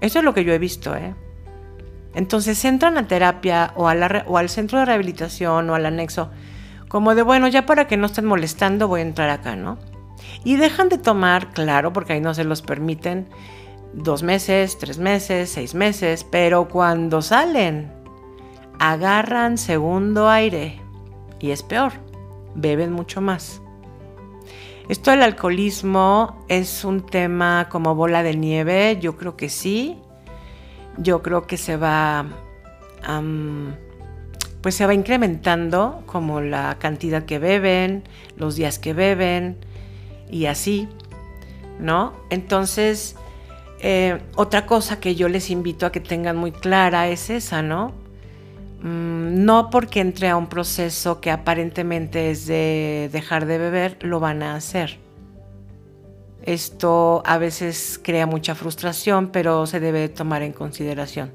Eso 0.00 0.20
es 0.20 0.24
lo 0.24 0.32
que 0.32 0.44
yo 0.44 0.52
he 0.52 0.58
visto. 0.58 0.94
¿eh? 0.94 1.14
Entonces 2.14 2.64
entran 2.64 2.98
a 2.98 3.08
terapia 3.08 3.72
o, 3.74 3.84
o 3.84 4.38
al 4.38 4.48
centro 4.48 4.78
de 4.78 4.84
rehabilitación 4.84 5.68
o 5.70 5.74
al 5.74 5.86
anexo, 5.86 6.30
como 6.86 7.14
de, 7.14 7.22
bueno, 7.22 7.48
ya 7.48 7.66
para 7.66 7.86
que 7.86 7.96
no 7.96 8.06
estén 8.06 8.24
molestando 8.24 8.88
voy 8.88 9.00
a 9.00 9.04
entrar 9.04 9.28
acá, 9.28 9.56
¿no? 9.56 9.78
Y 10.44 10.56
dejan 10.56 10.88
de 10.88 10.98
tomar, 10.98 11.52
claro, 11.52 11.92
porque 11.92 12.14
ahí 12.14 12.20
no 12.20 12.32
se 12.32 12.44
los 12.44 12.62
permiten, 12.62 13.28
dos 13.92 14.22
meses, 14.22 14.78
tres 14.78 14.98
meses, 14.98 15.50
seis 15.50 15.74
meses, 15.74 16.24
pero 16.24 16.68
cuando 16.68 17.22
salen 17.22 17.97
agarran 18.78 19.58
segundo 19.58 20.28
aire 20.28 20.80
y 21.40 21.50
es 21.50 21.62
peor, 21.62 21.92
beben 22.54 22.92
mucho 22.92 23.20
más. 23.20 23.60
Esto 24.88 25.10
del 25.10 25.22
alcoholismo 25.22 26.44
es 26.48 26.84
un 26.84 27.04
tema 27.04 27.68
como 27.70 27.94
bola 27.94 28.22
de 28.22 28.34
nieve, 28.34 28.98
yo 29.00 29.16
creo 29.16 29.36
que 29.36 29.50
sí. 29.50 29.98
Yo 30.96 31.22
creo 31.22 31.46
que 31.46 31.56
se 31.56 31.76
va 31.76 32.26
pues 34.60 34.74
se 34.74 34.86
va 34.86 34.94
incrementando 34.94 36.02
como 36.06 36.40
la 36.40 36.78
cantidad 36.78 37.24
que 37.24 37.38
beben, 37.38 38.04
los 38.36 38.56
días 38.56 38.78
que 38.78 38.92
beben 38.92 39.56
y 40.30 40.46
así, 40.46 40.88
¿no? 41.78 42.12
Entonces, 42.30 43.14
eh, 43.80 44.20
otra 44.34 44.66
cosa 44.66 44.98
que 44.98 45.14
yo 45.14 45.28
les 45.28 45.50
invito 45.50 45.86
a 45.86 45.92
que 45.92 46.00
tengan 46.00 46.36
muy 46.36 46.50
clara 46.50 47.08
es 47.08 47.30
esa, 47.30 47.62
¿no? 47.62 47.92
Mm, 48.82 49.44
no 49.44 49.70
porque 49.70 50.00
entre 50.00 50.28
a 50.28 50.36
un 50.36 50.48
proceso 50.48 51.20
que 51.20 51.30
aparentemente 51.30 52.30
es 52.30 52.46
de 52.46 53.10
dejar 53.12 53.46
de 53.46 53.58
beber, 53.58 53.98
lo 54.02 54.20
van 54.20 54.42
a 54.42 54.54
hacer. 54.54 54.98
Esto 56.42 57.22
a 57.26 57.38
veces 57.38 58.00
crea 58.02 58.26
mucha 58.26 58.54
frustración, 58.54 59.28
pero 59.28 59.66
se 59.66 59.80
debe 59.80 60.08
tomar 60.08 60.42
en 60.42 60.52
consideración. 60.52 61.32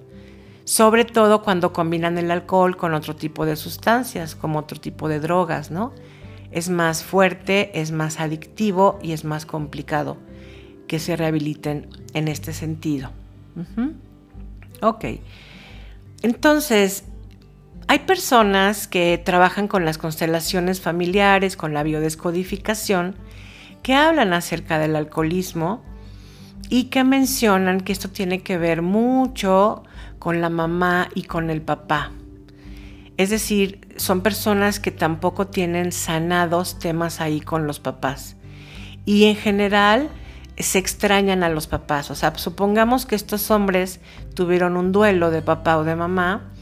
Sobre 0.64 1.04
todo 1.04 1.44
cuando 1.44 1.74
combinan 1.74 2.18
el 2.18 2.32
alcohol 2.32 2.78
con 2.78 2.94
otro 2.94 3.16
tipo 3.16 3.46
de 3.46 3.58
sustancias, 3.58 4.34
como 4.36 4.60
otro 4.60 4.80
tipo 4.80 5.10
de 5.10 5.20
drogas, 5.20 5.70
¿no? 5.70 5.94
Es 6.52 6.70
más 6.70 7.04
fuerte, 7.04 7.80
es 7.80 7.92
más 7.92 8.20
adictivo 8.20 8.98
y 9.02 9.12
es 9.12 9.26
más 9.26 9.46
complicado 9.46 10.18
que 10.88 11.00
se 11.00 11.16
rehabiliten 11.16 11.90
en 12.14 12.28
este 12.28 12.54
sentido. 12.54 13.10
Ok. 14.82 15.06
Entonces, 16.22 17.04
hay 17.88 18.00
personas 18.00 18.88
que 18.88 19.22
trabajan 19.24 19.68
con 19.68 19.86
las 19.86 19.98
constelaciones 19.98 20.82
familiares, 20.82 21.58
con 21.58 21.74
la 21.74 21.84
biodescodificación, 21.84 23.16
que 23.82 23.94
hablan 23.94 24.34
acerca 24.34 24.80
del 24.80 24.96
alcoholismo 24.96 25.84
y 26.70 26.86
que 26.86 27.04
mencionan 27.04 27.82
que 27.82 27.92
esto 27.92 28.10
tiene 28.10 28.42
que 28.42 28.58
ver 28.58 28.82
mucho 28.82 29.84
con 30.20 30.42
la 30.42 30.50
mamá 30.50 31.10
y 31.14 31.24
con 31.24 31.50
el 31.50 31.62
papá. 31.62 32.12
Es 33.18 33.30
decir, 33.30 33.94
son 33.98 34.22
personas 34.22 34.80
que 34.80 34.90
tampoco 34.90 35.48
tienen 35.48 35.92
sanados 35.92 36.80
temas 36.80 37.22
ahí 37.22 37.42
con 37.42 37.68
los 37.68 37.80
papás. 37.80 38.38
Y 39.06 39.26
en 39.26 39.36
general 39.36 40.10
se 40.58 40.80
extrañan 40.80 41.44
a 41.44 41.50
los 41.50 41.68
papás. 41.68 42.10
O 42.10 42.16
sea, 42.16 42.34
supongamos 42.38 43.06
que 43.06 43.16
estos 43.16 43.52
hombres 43.52 44.00
tuvieron 44.34 44.78
un 44.78 44.92
duelo 44.92 45.30
de 45.30 45.42
papá 45.42 45.78
o 45.78 45.84
de 45.84 45.96
mamá 45.96 46.53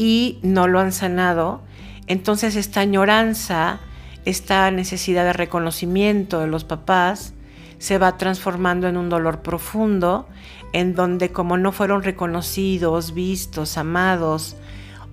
y 0.00 0.38
no 0.40 0.66
lo 0.66 0.80
han 0.80 0.92
sanado. 0.92 1.60
Entonces 2.06 2.56
esta 2.56 2.80
añoranza, 2.80 3.80
esta 4.24 4.70
necesidad 4.70 5.26
de 5.26 5.34
reconocimiento 5.34 6.40
de 6.40 6.46
los 6.46 6.64
papás, 6.64 7.34
se 7.76 7.98
va 7.98 8.16
transformando 8.16 8.88
en 8.88 8.96
un 8.96 9.10
dolor 9.10 9.42
profundo, 9.42 10.26
en 10.72 10.94
donde 10.94 11.32
como 11.32 11.58
no 11.58 11.70
fueron 11.70 12.02
reconocidos, 12.02 13.12
vistos, 13.12 13.76
amados, 13.76 14.56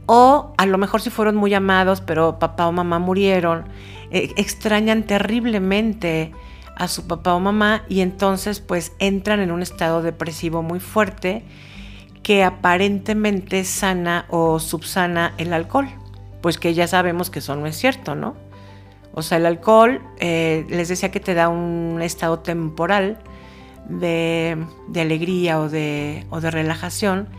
o 0.06 0.54
a 0.58 0.66
lo 0.66 0.78
mejor 0.78 1.02
si 1.02 1.10
fueron 1.10 1.36
muy 1.36 1.54
amados, 1.54 2.00
pero 2.00 2.40
papá 2.40 2.66
o 2.66 2.72
mamá 2.72 2.98
murieron, 2.98 3.66
eh, 4.10 4.32
extrañan 4.38 5.04
terriblemente 5.04 6.32
a 6.78 6.88
su 6.88 7.08
papá 7.08 7.34
o 7.34 7.42
mamá 7.42 7.84
y 7.90 8.00
entonces 8.00 8.62
pues 8.62 8.94
entran 9.00 9.42
en 9.42 9.52
un 9.52 9.62
estado 9.62 10.02
depresivo 10.02 10.64
muy 10.64 10.80
fuerte 10.80 11.44
que 12.28 12.44
aparentemente 12.44 13.64
sana 13.64 14.26
o 14.28 14.60
subsana 14.60 15.34
el 15.38 15.54
alcohol, 15.54 15.88
pues 16.42 16.58
que 16.58 16.74
ya 16.74 16.86
sabemos 16.86 17.30
que 17.30 17.40
eso 17.40 17.56
no 17.56 17.68
es 17.68 17.78
cierto, 17.78 18.16
¿no? 18.16 18.36
O 19.14 19.22
sea, 19.22 19.38
el 19.38 19.46
alcohol, 19.46 20.02
eh, 20.20 20.66
les 20.68 20.90
decía 20.90 21.10
que 21.10 21.22
te 21.22 21.34
da 21.34 21.48
un 21.48 22.02
estado 22.02 22.40
temporal 22.40 23.18
de, 23.88 24.62
alegría 24.94 25.58
o 25.58 25.70
de, 25.70 26.26
relajación, 26.30 27.30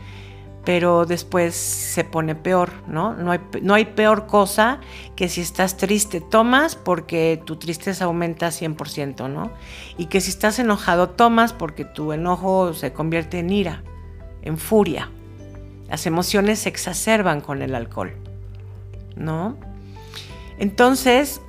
pero 0.65 1.05
después 1.05 1.53
se 1.53 2.03
pone 2.03 2.33
peor, 2.33 2.71
¿no? 2.87 3.13
No 3.13 3.29
hay, 3.29 3.41
no 3.61 3.75
hay 3.75 3.85
peor 3.85 4.25
cosa 4.25 4.79
que 5.15 5.29
si 5.29 5.41
estás 5.41 5.77
triste 5.77 6.19
tomas 6.19 6.75
porque 6.75 7.39
tu 7.45 7.57
tristeza 7.57 8.05
aumenta 8.05 8.47
100%, 8.47 9.29
¿no? 9.29 9.51
Y 9.99 10.07
que 10.07 10.19
si 10.19 10.31
estás 10.31 10.57
enojado 10.57 11.11
tomas 11.11 11.53
porque 11.53 11.85
tu 11.85 12.11
enojo 12.11 12.73
se 12.73 12.91
convierte 12.91 13.37
en 13.37 13.51
ira, 13.51 13.83
en 14.41 14.57
furia. 14.57 15.09
Las 15.89 16.05
emociones 16.05 16.59
se 16.59 16.69
exacerban 16.69 17.41
con 17.41 17.61
el 17.61 17.75
alcohol, 17.75 18.13
¿no? 19.15 19.57
Entonces, 20.59 21.41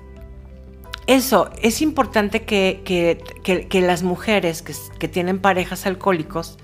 eso, 1.06 1.50
es 1.60 1.82
importante 1.82 2.42
que, 2.44 3.18
las 3.72 4.02
mujeres 4.02 4.62
que, 4.62 4.74
que 4.98 5.08
tienen 5.08 5.40
parejas 5.40 5.86
alcohólicos, 5.86 6.58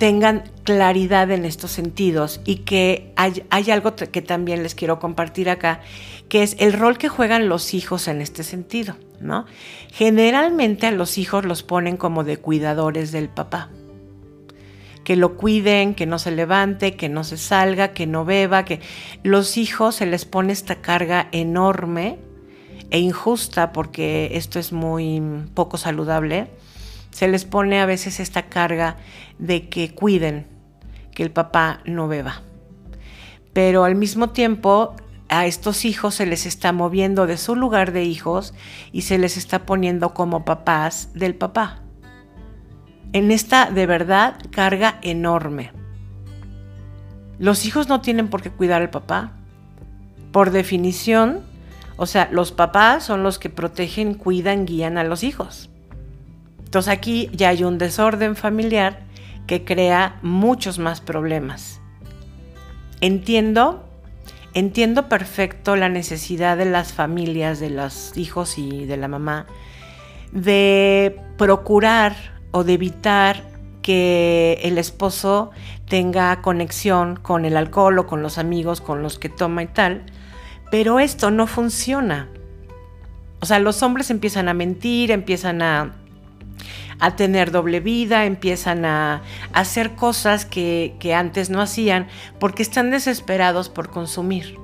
tengan 0.00 0.44
claridad 0.64 1.30
en 1.30 1.44
estos 1.44 1.72
sentidos 1.72 2.40
y 2.46 2.60
que 2.60 3.12
hay, 3.16 3.70
algo 3.70 3.94
que 3.96 4.22
también 4.22 4.62
les 4.62 4.74
quiero 4.74 4.98
compartir 4.98 5.50
acá, 5.50 5.82
que 6.30 6.42
es 6.42 6.56
el 6.58 6.72
rol 6.72 6.96
que 6.96 7.10
juegan 7.10 7.50
los 7.50 7.74
hijos 7.74 8.08
en 8.08 8.22
este 8.22 8.42
sentido, 8.42 8.96
¿no? 9.20 9.44
Generalmente 9.92 10.86
a 10.86 10.90
los 10.90 11.18
hijos 11.18 11.44
los 11.44 11.62
ponen 11.62 11.98
como 11.98 12.24
de 12.24 12.38
cuidadores 12.38 13.12
del 13.12 13.28
papá. 13.28 13.68
Que 15.10 15.16
lo 15.16 15.36
cuiden, 15.36 15.96
que 15.96 16.06
no 16.06 16.20
se 16.20 16.30
levante, 16.30 16.94
que 16.94 17.08
no 17.08 17.24
se 17.24 17.36
salga, 17.36 17.88
que 17.88 18.06
no 18.06 18.24
beba, 18.24 18.64
que 18.64 18.78
los 19.24 19.56
hijos 19.56 19.96
se 19.96 20.06
les 20.06 20.24
pone 20.24 20.52
esta 20.52 20.76
carga 20.76 21.26
enorme 21.32 22.18
e 22.90 23.00
injusta 23.00 23.72
porque 23.72 24.30
esto 24.34 24.60
es 24.60 24.72
muy 24.72 25.20
poco 25.54 25.78
saludable 25.78 26.48
se 27.10 27.28
les 27.28 27.44
pone 27.44 27.80
a 27.80 27.86
veces 27.86 28.20
esta 28.20 28.42
carga 28.48 28.96
de 29.38 29.68
que 29.68 29.94
cuiden 29.94 30.46
que 31.12 31.22
el 31.22 31.30
papá 31.30 31.80
no 31.84 32.08
beba. 32.08 32.42
Pero 33.52 33.84
al 33.84 33.96
mismo 33.96 34.30
tiempo 34.30 34.94
a 35.28 35.46
estos 35.46 35.84
hijos 35.84 36.14
se 36.14 36.26
les 36.26 36.46
está 36.46 36.72
moviendo 36.72 37.26
de 37.26 37.36
su 37.36 37.56
lugar 37.56 37.92
de 37.92 38.04
hijos 38.04 38.54
y 38.92 39.02
se 39.02 39.18
les 39.18 39.36
está 39.36 39.66
poniendo 39.66 40.14
como 40.14 40.44
papás 40.44 41.10
del 41.14 41.34
papá. 41.34 41.82
En 43.12 43.30
esta 43.32 43.70
de 43.70 43.86
verdad 43.86 44.38
carga 44.50 44.98
enorme. 45.02 45.72
Los 47.38 47.66
hijos 47.66 47.88
no 47.88 48.00
tienen 48.00 48.28
por 48.28 48.42
qué 48.42 48.50
cuidar 48.50 48.82
al 48.82 48.90
papá. 48.90 49.32
Por 50.30 50.50
definición, 50.50 51.40
o 51.96 52.06
sea, 52.06 52.28
los 52.30 52.52
papás 52.52 53.04
son 53.04 53.22
los 53.22 53.38
que 53.38 53.50
protegen, 53.50 54.14
cuidan, 54.14 54.64
guían 54.64 54.96
a 54.96 55.04
los 55.04 55.24
hijos. 55.24 55.70
Entonces 56.64 56.92
aquí 56.92 57.28
ya 57.32 57.48
hay 57.48 57.64
un 57.64 57.78
desorden 57.78 58.36
familiar 58.36 59.00
que 59.48 59.64
crea 59.64 60.20
muchos 60.22 60.78
más 60.78 61.00
problemas. 61.00 61.80
Entiendo, 63.00 63.88
entiendo 64.54 65.08
perfecto 65.08 65.74
la 65.74 65.88
necesidad 65.88 66.56
de 66.56 66.66
las 66.66 66.92
familias, 66.92 67.58
de 67.58 67.70
los 67.70 68.16
hijos 68.16 68.56
y 68.56 68.86
de 68.86 68.96
la 68.96 69.08
mamá, 69.08 69.46
de 70.30 71.20
procurar 71.36 72.39
o 72.50 72.64
de 72.64 72.74
evitar 72.74 73.44
que 73.82 74.60
el 74.62 74.78
esposo 74.78 75.50
tenga 75.88 76.42
conexión 76.42 77.16
con 77.16 77.44
el 77.44 77.56
alcohol 77.56 77.98
o 77.98 78.06
con 78.06 78.22
los 78.22 78.38
amigos 78.38 78.80
con 78.80 79.02
los 79.02 79.18
que 79.18 79.28
toma 79.28 79.62
y 79.62 79.66
tal, 79.66 80.04
pero 80.70 81.00
esto 81.00 81.30
no 81.30 81.46
funciona. 81.46 82.28
O 83.40 83.46
sea, 83.46 83.58
los 83.58 83.82
hombres 83.82 84.10
empiezan 84.10 84.48
a 84.48 84.54
mentir, 84.54 85.10
empiezan 85.10 85.62
a 85.62 85.94
a 87.00 87.16
tener 87.16 87.50
doble 87.50 87.80
vida, 87.80 88.26
empiezan 88.26 88.84
a, 88.84 89.22
hacer 89.52 89.94
cosas 89.96 90.44
que, 90.44 90.96
que 91.00 91.14
antes 91.14 91.50
no 91.50 91.60
hacían 91.60 92.06
porque 92.38 92.62
están 92.62 92.90
desesperados 92.90 93.68
por 93.68 93.90
consumir. 93.90 94.58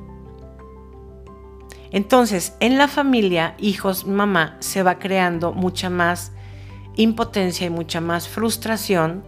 Entonces, 1.91 2.55
en 2.61 2.79
la 2.79 2.89
familia, 2.89 3.55
hijos, 3.59 4.07
mamá, 4.07 4.57
se 4.61 4.83
va 4.83 4.99
creando 4.99 5.53
mucha 5.53 5.89
más 5.89 6.33
impotencia 6.97 7.67
y 7.67 7.71
mucha 7.71 8.01
más 8.01 8.29
frustración 8.29 9.25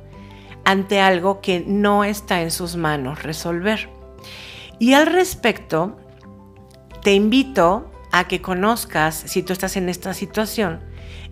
ante 0.65 1.01
algo 1.01 1.41
que 1.41 1.65
no 1.67 2.05
está 2.05 2.43
en 2.43 2.51
sus 2.51 2.77
manos 2.77 3.23
resolver. 3.23 3.89
Y 4.79 4.95
al 4.95 5.07
respecto, 5.07 5.97
te 7.03 7.15
invito 7.15 7.91
a 8.13 8.27
que 8.27 8.41
conozcas, 8.41 9.15
si 9.15 9.43
tú 9.43 9.53
estás 9.53 9.77
en 9.77 9.89
esta 9.89 10.15
situación, 10.15 10.81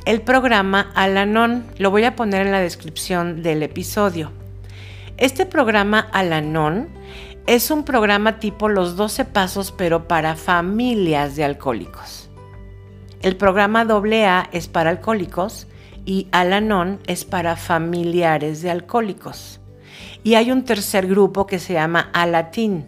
el 0.05 0.23
programa 0.23 0.93
Alanon. 0.95 1.65
Lo 1.79 1.91
voy 1.91 2.05
a 2.05 2.15
poner 2.15 2.47
en 2.47 2.53
la 2.53 2.61
descripción 2.61 3.43
del 3.43 3.63
episodio. 3.63 4.31
Este 5.17 5.47
programa 5.47 6.09
Alanon 6.13 6.89
es 7.47 7.71
un 7.71 7.85
programa 7.85 8.39
tipo 8.39 8.69
Los 8.69 8.97
12 8.97 9.25
Pasos, 9.25 9.73
pero 9.73 10.07
para 10.09 10.37
familias 10.37 11.37
de 11.37 11.45
alcohólicos. 11.45 12.31
El 13.23 13.37
programa 13.37 13.81
AA 13.81 14.49
es 14.53 14.69
para 14.69 14.91
alcohólicos 14.91 15.67
y 16.07 16.29
Alanon 16.31 17.01
es 17.07 17.25
para 17.25 17.57
familiares 17.57 18.63
de 18.63 18.71
alcohólicos. 18.71 19.61
Y 20.23 20.35
hay 20.35 20.51
un 20.51 20.65
tercer 20.65 21.07
grupo 21.07 21.47
que 21.47 21.59
se 21.59 21.75
llama 21.75 22.11
Alatín, 22.15 22.87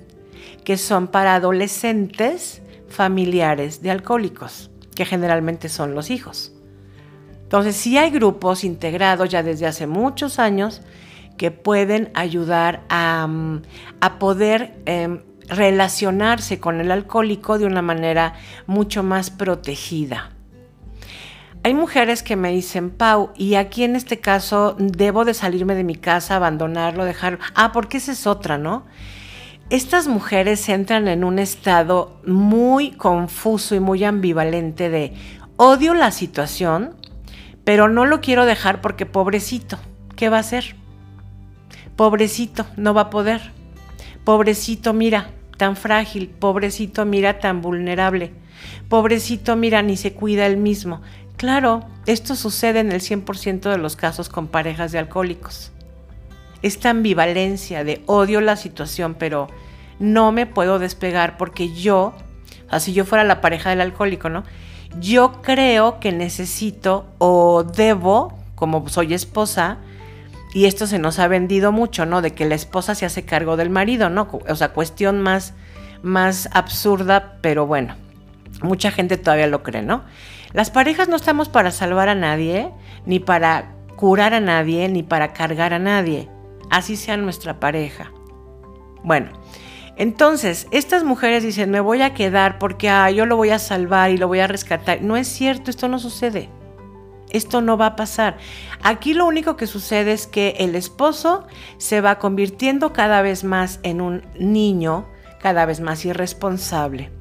que 0.65 0.79
son 0.79 1.09
para 1.09 1.35
adolescentes 1.35 2.63
familiares 2.89 3.83
de 3.83 3.91
alcohólicos, 3.91 4.71
que 4.95 5.05
generalmente 5.05 5.69
son 5.69 5.95
los 5.95 6.11
hijos. 6.11 6.53
Entonces, 7.43 7.77
sí 7.77 7.99
hay 7.99 8.11
grupos 8.11 8.63
integrados 8.65 9.29
ya 9.29 9.43
desde 9.43 9.67
hace 9.67 9.87
muchos 9.87 10.39
años 10.39 10.83
que 11.37 11.51
pueden 11.51 12.11
ayudar 12.15 12.83
a, 12.89 13.27
mm, 13.27 13.63
poder 14.19 14.75
em, 14.87 15.23
relacionarse 15.49 16.61
con 16.61 16.81
el 16.81 16.91
alcohólico 16.91 17.59
de 17.59 17.65
una 17.65 17.81
manera 17.81 18.35
mucho 18.67 19.03
más 19.03 19.31
protegida. 19.31 20.38
Hay 21.69 21.75
mujeres 21.75 22.23
que 22.23 22.35
me 22.35 22.51
dicen, 22.51 22.89
Pau, 22.89 23.29
y 23.37 23.57
aquí 23.57 23.85
en 23.85 23.95
este 23.95 24.21
caso 24.21 24.75
debo 24.79 25.27
de 25.27 25.35
salirme 25.35 25.75
de 25.75 25.85
mi 25.85 25.97
casa, 25.97 26.37
abandonarlo, 26.37 27.05
dejarlo. 27.05 27.41
Ah, 27.55 27.73
porque 27.73 27.99
esa 27.99 28.13
es 28.13 28.27
otra, 28.27 28.57
¿no? 28.57 28.87
Estas 29.69 30.09
mujeres 30.09 30.67
entran 30.71 31.09
en 31.09 31.25
un 31.25 31.39
estado 31.39 32.23
muy 32.27 32.93
confuso 32.93 33.75
y 33.75 33.81
muy 33.81 34.03
ambivalente 34.03 34.89
de 34.89 35.13
odio 35.59 35.93
la 35.93 36.11
situación, 36.11 36.97
pero 37.65 37.91
no 37.91 38.07
lo 38.07 38.23
quiero 38.23 38.47
dejar 38.47 38.81
porque 38.81 39.05
pobrecito, 39.05 39.79
¿qué 40.17 40.31
va 40.31 40.39
a 40.39 40.41
hacer? 40.41 40.75
Pobrecito, 41.97 42.65
no 42.79 42.95
va 42.95 43.03
a 43.03 43.11
poder. 43.11 43.53
Pobrecito, 44.25 44.95
mira, 44.95 45.33
tan 45.59 45.77
frágil. 45.77 46.31
Pobrecito, 46.31 47.05
mira, 47.05 47.41
tan 47.41 47.61
vulnerable. 47.61 48.33
Pobrecito, 48.89 49.55
mira, 49.55 49.83
ni 49.83 49.99
se 49.99 50.15
cuida 50.15 50.47
él 50.47 50.57
mismo. 50.57 51.03
Claro, 51.39 51.85
esto 52.07 52.35
sucede 52.35 52.81
en 52.81 52.91
el 52.91 53.01
100% 53.01 53.71
de 53.71 53.79
los 53.79 53.95
casos 53.95 54.29
con 54.29 54.49
parejas 54.49 54.91
de 54.91 54.99
alcohólicos. 54.99 55.71
Esta 56.63 56.91
ambivalencia 56.91 57.85
de 57.85 58.03
odio 58.07 58.41
la 58.41 58.57
situación, 58.57 59.15
pero 59.15 59.47
no 60.01 60.33
me 60.33 60.47
puedo 60.47 60.81
despegar 60.81 61.37
porque 61.37 61.73
yo, 61.73 62.13
así 62.69 62.93
yo 62.93 63.05
fuera 63.05 63.23
la 63.23 63.41
pareja 63.41 63.71
del 63.71 63.81
alcohólico, 63.81 64.29
¿no? 64.29 64.43
Yo 64.99 65.41
creo 65.41 66.01
que 66.01 66.11
necesito 66.11 67.07
o 67.19 67.63
debo, 67.63 68.37
como 68.57 68.89
soy 68.89 69.15
esposa, 69.15 69.79
y 70.53 70.65
esto 70.65 70.89
se 70.89 70.99
nos 70.99 71.21
ha 71.21 71.29
vendido 71.29 71.71
mucho, 71.71 72.05
¿no? 72.05 72.21
De 72.21 72.33
que 72.33 72.47
la 72.47 72.57
esposa 72.57 72.97
se 72.97 73.07
hace 73.07 73.25
cargo 73.25 73.57
del 73.57 73.71
marido, 73.71 74.11
¿no? 74.11 74.29
O 74.49 74.57
sea, 74.57 74.71
cuestión 74.71 75.21
más, 75.21 75.55
más 76.03 76.49
absurda, 76.51 77.39
pero 77.43 77.65
bueno, 77.65 77.95
mucha 78.61 78.91
gente 78.91 79.19
todavía 79.19 79.47
lo 79.47 79.63
cree, 79.63 79.83
¿no? 79.83 80.03
Las 80.53 80.71
parejas 80.71 81.09
no 81.09 81.17
estamos 81.17 81.49
para 81.49 81.71
salvar 81.71 82.09
a 82.09 82.15
nadie, 82.15 82.73
ni 83.05 83.19
para 83.21 83.75
curar 83.97 84.33
a 84.33 84.41
nadie, 84.41 84.89
ni 84.89 85.03
para 85.03 85.33
cargar 85.33 85.75
a 85.75 85.79
nadie. 85.79 86.29
Así 86.71 86.97
sea 86.97 87.17
nuestra 87.17 87.61
pareja. 87.61 88.13
Bueno, 89.03 89.31
entonces, 89.97 90.69
estas 90.71 91.05
mujeres 91.05 91.43
dicen, 91.43 91.71
me 91.71 91.81
voy 91.81 92.03
a 92.03 92.15
quedar 92.15 92.59
porque 92.59 92.89
ah, 92.89 93.11
yo 93.11 93.27
lo 93.27 93.37
voy 93.37 93.51
a 93.51 93.59
salvar 93.59 94.11
y 94.11 94.17
lo 94.17 94.29
voy 94.29 94.39
a 94.39 94.47
rescatar. 94.47 95.03
No 95.03 95.17
es 95.17 95.29
cierto, 95.29 95.71
esto 95.71 95.89
no 95.89 95.99
sucede. 95.99 96.49
Esto 97.31 97.61
no 97.61 97.77
va 97.77 97.87
a 97.87 97.97
pasar. 97.97 98.39
Aquí 98.83 99.13
lo 99.13 99.27
único 99.27 99.57
que 99.57 99.67
sucede 99.67 100.13
es 100.13 100.27
que 100.27 100.55
el 100.61 100.77
esposo 100.77 101.47
se 101.77 102.01
va 102.01 102.19
convirtiendo 102.19 102.93
cada 102.93 103.21
vez 103.21 103.45
más 103.45 103.81
en 103.83 104.01
un 104.01 104.23
niño, 104.39 105.07
cada 105.43 105.67
vez 105.67 105.81
más 105.81 106.05
irresponsable. 106.05 107.18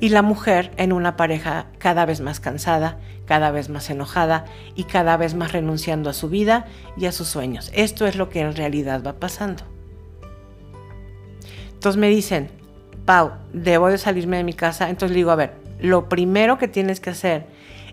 Y 0.00 0.10
la 0.10 0.22
mujer 0.22 0.72
en 0.76 0.92
una 0.92 1.16
pareja 1.16 1.66
cada 1.78 2.04
vez 2.04 2.20
más 2.20 2.40
cansada, 2.40 2.98
cada 3.24 3.50
vez 3.50 3.68
más 3.68 3.88
enojada 3.90 4.44
y 4.74 4.84
cada 4.84 5.16
vez 5.16 5.34
más 5.34 5.52
renunciando 5.52 6.10
a 6.10 6.12
su 6.12 6.28
vida 6.28 6.66
y 6.96 7.06
a 7.06 7.12
sus 7.12 7.28
sueños. 7.28 7.70
Esto 7.74 8.06
es 8.06 8.16
lo 8.16 8.28
que 8.28 8.40
en 8.40 8.54
realidad 8.54 9.02
va 9.04 9.14
pasando. 9.14 9.64
Entonces 11.72 12.00
me 12.00 12.08
dicen, 12.08 12.50
Pau, 13.04 13.32
debo 13.52 13.88
de 13.88 13.98
salirme 13.98 14.36
de 14.36 14.44
mi 14.44 14.52
casa. 14.52 14.90
Entonces 14.90 15.10
le 15.12 15.18
digo, 15.18 15.30
a 15.30 15.36
ver, 15.36 15.54
lo 15.80 16.08
primero 16.08 16.58
que 16.58 16.68
tienes 16.68 17.00
que 17.00 17.10
hacer 17.10 17.46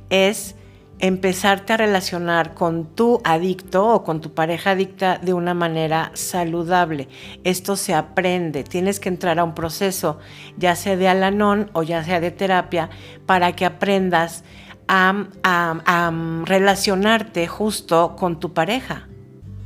es 0.10 0.56
empezarte 1.00 1.74
a 1.74 1.78
relacionar 1.78 2.54
con 2.54 2.86
tu 2.86 3.20
adicto 3.24 3.88
o 3.88 4.04
con 4.04 4.22
tu 4.22 4.34
pareja 4.34 4.72
adicta 4.72 5.18
de 5.18 5.34
una 5.34 5.54
manera 5.54 6.12
saludable. 6.14 7.10
Esto 7.44 7.76
se 7.76 7.94
aprende, 7.94 8.64
tienes 8.64 9.00
que 9.00 9.10
entrar 9.10 9.40
a 9.40 9.44
un 9.44 9.54
proceso, 9.54 10.20
ya 10.58 10.76
sea 10.76 10.96
de 10.96 11.08
alanón 11.08 11.70
o 11.74 11.84
ya 11.84 12.04
sea 12.04 12.20
de 12.20 12.32
terapia, 12.32 12.90
para 13.26 13.54
que 13.54 13.66
aprendas 13.66 14.44
a, 14.88 15.26
a 15.44 16.12
relacionarte 16.46 17.48
justo 17.48 18.16
con 18.16 18.40
tu 18.40 18.54
pareja 18.54 19.08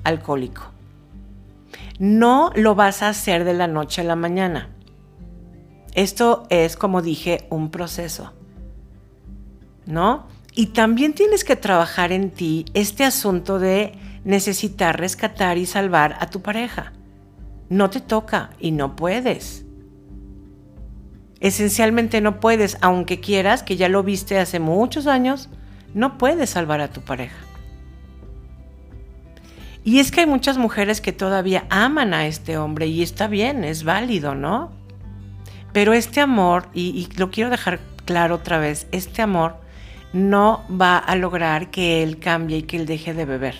alcohólico. 0.03 0.71
No 1.99 2.51
lo 2.55 2.75
vas 2.75 3.01
a 3.01 3.09
hacer 3.09 3.43
de 3.43 3.53
la 3.53 3.67
noche 3.67 4.01
a 4.01 4.03
la 4.03 4.15
mañana. 4.15 4.69
Esto 5.93 6.45
es, 6.49 6.77
como 6.77 7.01
dije, 7.01 7.47
un 7.49 7.71
proceso. 7.71 8.33
¿No? 9.87 10.27
Y 10.57 10.65
también 10.65 11.13
tienes 11.13 11.43
que 11.43 11.55
trabajar 11.55 12.11
en 12.11 12.31
ti 12.31 12.65
este 12.73 13.03
asunto 13.03 13.59
de 13.59 13.93
necesitar 14.23 14.99
rescatar 14.99 15.59
y 15.59 15.67
salvar 15.67 16.17
a 16.19 16.31
tu 16.31 16.41
pareja. 16.41 16.93
No 17.69 17.91
te 17.91 18.01
toca 18.01 18.49
y 18.59 18.71
no 18.71 18.95
puedes. 18.95 19.65
Esencialmente 21.39 22.21
no 22.21 22.39
puedes, 22.39 22.79
aunque 22.81 23.19
quieras, 23.19 23.61
que 23.61 23.77
ya 23.77 23.87
lo 23.87 24.01
viste 24.01 24.39
hace 24.39 24.59
muchos 24.59 25.05
años, 25.05 25.47
no 25.93 26.17
puedes 26.17 26.49
salvar 26.49 26.81
a 26.81 26.89
tu 26.89 27.01
pareja. 27.01 27.37
Y 29.83 29.99
es 29.99 30.09
que 30.09 30.21
hay 30.21 30.25
muchas 30.25 30.57
mujeres 30.57 31.01
que 31.01 31.13
todavía 31.13 31.67
aman 31.69 32.15
a 32.15 32.25
este 32.25 32.57
hombre 32.57 32.87
y 32.87 33.03
está 33.03 33.27
bien, 33.27 33.63
es 33.63 33.83
válido, 33.83 34.33
¿no? 34.33 34.71
Pero 35.71 35.93
este 35.93 36.19
amor, 36.19 36.67
y, 36.73 36.97
y 36.97 37.15
lo 37.15 37.29
quiero 37.29 37.51
dejar 37.51 37.79
claro 38.05 38.33
otra 38.33 38.57
vez, 38.57 38.87
este 38.91 39.21
amor 39.21 39.66
no 40.13 40.63
va 40.69 40.97
a 40.97 41.15
lograr 41.15 41.69
que 41.69 42.03
él 42.03 42.19
cambie 42.19 42.57
y 42.57 42.63
que 42.63 42.77
él 42.77 42.85
deje 42.85 43.13
de 43.13 43.25
beber. 43.25 43.55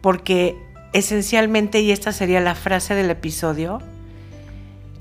Porque 0.00 0.56
esencialmente, 0.92 1.80
y 1.80 1.90
esta 1.92 2.12
sería 2.12 2.40
la 2.40 2.54
frase 2.54 2.94
del 2.94 3.10
episodio, 3.10 3.80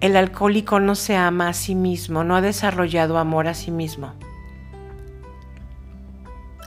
el 0.01 0.15
alcohólico 0.15 0.79
no 0.79 0.95
se 0.95 1.15
ama 1.15 1.49
a 1.49 1.53
sí 1.53 1.75
mismo, 1.75 2.23
no 2.23 2.35
ha 2.35 2.41
desarrollado 2.41 3.17
amor 3.17 3.47
a 3.47 3.53
sí 3.53 3.71
mismo. 3.71 4.13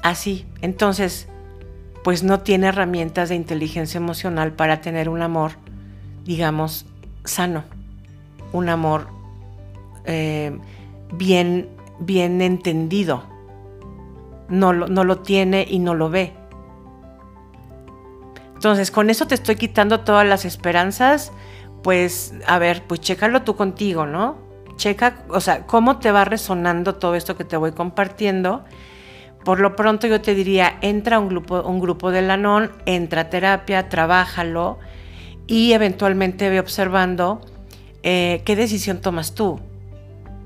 Así, 0.03 0.45
entonces, 0.61 1.29
pues 2.03 2.25
no 2.25 2.41
tiene 2.41 2.67
herramientas 2.67 3.29
de 3.29 3.37
inteligencia 3.37 3.99
emocional 3.99 4.53
para 4.53 4.81
tener 4.81 5.09
un 5.09 5.23
amor, 5.23 5.53
digamos, 6.25 6.87
sano, 7.25 7.65
un 8.53 8.69
amor 8.69 9.07
eh, 10.05 10.59
bien, 11.13 11.69
bien 12.01 12.43
entendido, 12.43 13.25
no 14.53 14.73
lo, 14.73 15.19
tiene 15.19 15.67
y 15.69 15.79
no 15.79 15.95
lo 15.95 16.11
ve. 16.11 16.35
Entonces, 18.55 18.91
con 18.91 19.11
eso 19.11 19.27
te 19.27 19.35
estoy 19.35 19.57
quitando 19.57 20.01
todas 20.01 20.27
las 20.27 20.45
esperanzas. 20.45 21.33
Pues, 21.83 22.35
a 22.47 22.59
ver, 22.59 22.85
pues 22.87 23.01
chécalo 23.01 23.43
tú 23.43 23.57
contigo, 23.57 24.07
¿no? 24.07 24.37
Checa, 24.77 25.25
o 25.29 25.41
sea, 25.41 25.67
cómo 25.67 25.99
te 25.99 26.13
va 26.13 26.25
resonando 26.25 26.95
todo 26.95 27.15
esto 27.15 27.37
que 27.37 27.45
te 27.45 27.57
voy 27.57 27.73
compartiendo. 27.73 28.65
Por 29.45 29.59
lo 29.59 29.75
pronto 29.75 30.07
yo 30.07 30.21
te 30.21 30.35
diría, 30.35 30.79
entra 30.83 31.17
a 31.17 31.19
un 31.19 31.29
grupo, 31.29 31.63
un 31.63 31.81
grupo 31.81 32.13
de 32.13 32.23
Lanón, 32.23 32.71
entra 32.87 33.23
a 33.23 33.31
terapia, 33.31 33.89
trabájalo 33.89 34.79
y 35.49 35.73
eventualmente 35.73 36.49
ve 36.49 36.61
observando 36.61 37.41
eh, 38.05 38.43
qué 38.45 38.55
decisión 38.55 39.01
tomas 39.01 39.35
tú. 39.35 39.59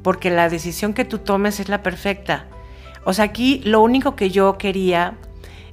Porque 0.02 0.30
la 0.30 0.48
decisión 0.48 0.94
que 0.94 1.04
tú 1.04 1.18
tomes 1.18 1.60
es 1.60 1.68
la 1.68 1.82
perfecta. 1.82 2.46
O 3.08 3.12
sea, 3.12 3.26
aquí 3.26 3.60
lo 3.64 3.82
único 3.82 4.16
que 4.16 4.30
yo 4.30 4.58
quería 4.58 5.16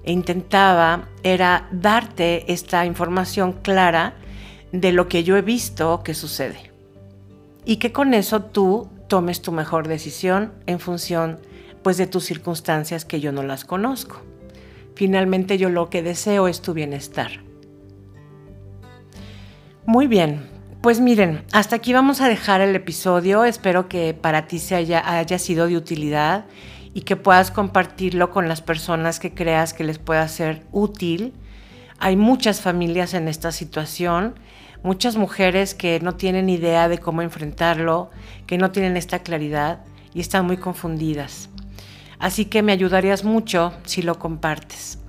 e 0.04 0.12
intentaba 0.12 1.10
era 1.24 1.68
darte 1.72 2.52
esta 2.54 2.86
información 2.86 3.54
clara 3.54 4.14
de 4.72 4.92
lo 4.92 5.08
que 5.08 5.24
yo 5.24 5.36
he 5.36 5.42
visto 5.42 6.04
que 6.04 6.14
sucede. 6.14 6.72
Y 7.66 7.78
que 7.78 7.92
con 7.92 8.14
eso 8.14 8.44
tú 8.44 8.88
tomes 9.08 9.42
tu 9.42 9.52
mejor 9.52 9.88
decisión 9.88 10.54
en 10.68 10.80
función 10.80 11.40
pues 11.82 11.98
de 11.98 12.06
tus 12.06 12.24
circunstancias 12.24 13.04
que 13.04 13.20
yo 13.20 13.32
no 13.32 13.42
las 13.42 13.66
conozco. 13.66 14.22
Finalmente 14.94 15.58
yo 15.58 15.70
lo 15.70 15.90
que 15.90 16.04
deseo 16.04 16.48
es 16.48 16.62
tu 16.62 16.76
bienestar. 16.76 17.32
Muy 19.88 20.06
bien, 20.06 20.48
pues 20.84 21.00
miren, 21.00 21.46
hasta 21.52 21.78
aquí 21.78 21.94
vamos 21.94 22.22
a 22.22 22.30
dejar 22.30 22.62
el 22.62 22.76
episodio. 22.76 23.44
Espero 23.44 23.90
que 23.90 24.14
para 24.14 24.46
ti 24.46 24.60
se 24.60 24.76
haya, 24.76 25.18
haya 25.18 25.40
sido 25.40 25.66
de 25.66 25.78
utilidad 25.78 26.46
y 26.94 27.02
que 27.02 27.16
puedas 27.16 27.52
compartirlo 27.52 28.30
con 28.32 28.48
las 28.48 28.62
personas 28.62 29.20
que 29.20 29.34
creas 29.34 29.74
que 29.74 29.84
les 29.84 29.98
pueda 29.98 30.28
ser 30.28 30.64
útil. 30.72 31.34
Hay 32.00 32.16
muchas 32.16 32.62
familias 32.62 33.14
en 33.14 33.28
esta 33.28 33.52
situación, 33.52 34.36
muchas 34.84 35.16
mujeres 35.16 35.74
que 35.74 36.00
no 36.02 36.16
tienen 36.16 36.50
idea 36.50 36.88
de 36.88 37.00
cómo 37.00 37.22
enfrentarlo, 37.22 38.12
que 38.46 38.58
no 38.58 38.72
tienen 38.72 38.98
esta 38.98 39.20
claridad 39.20 39.80
y 40.14 40.20
están 40.20 40.46
muy 40.46 40.58
confundidas. 40.58 41.50
Así 42.20 42.46
que 42.46 42.62
me 42.62 42.72
ayudarías 42.72 43.24
mucho 43.24 43.74
si 43.86 44.02
lo 44.02 44.20
compartes. 44.20 45.00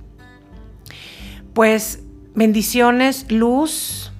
Pues 1.53 2.01
bendiciones, 2.33 3.31
luz 3.31 4.11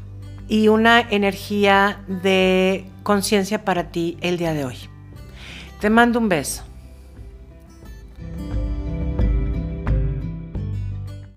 y 0.47 0.67
una 0.67 1.01
energía 1.01 2.01
de 2.07 2.85
conciencia 3.03 3.65
para 3.65 3.91
ti 3.91 4.17
el 4.21 4.37
día 4.37 4.53
de 4.53 4.65
hoy. 4.65 4.77
Te 5.81 5.89
mando 5.89 6.19
un 6.19 6.29
beso. 6.29 6.64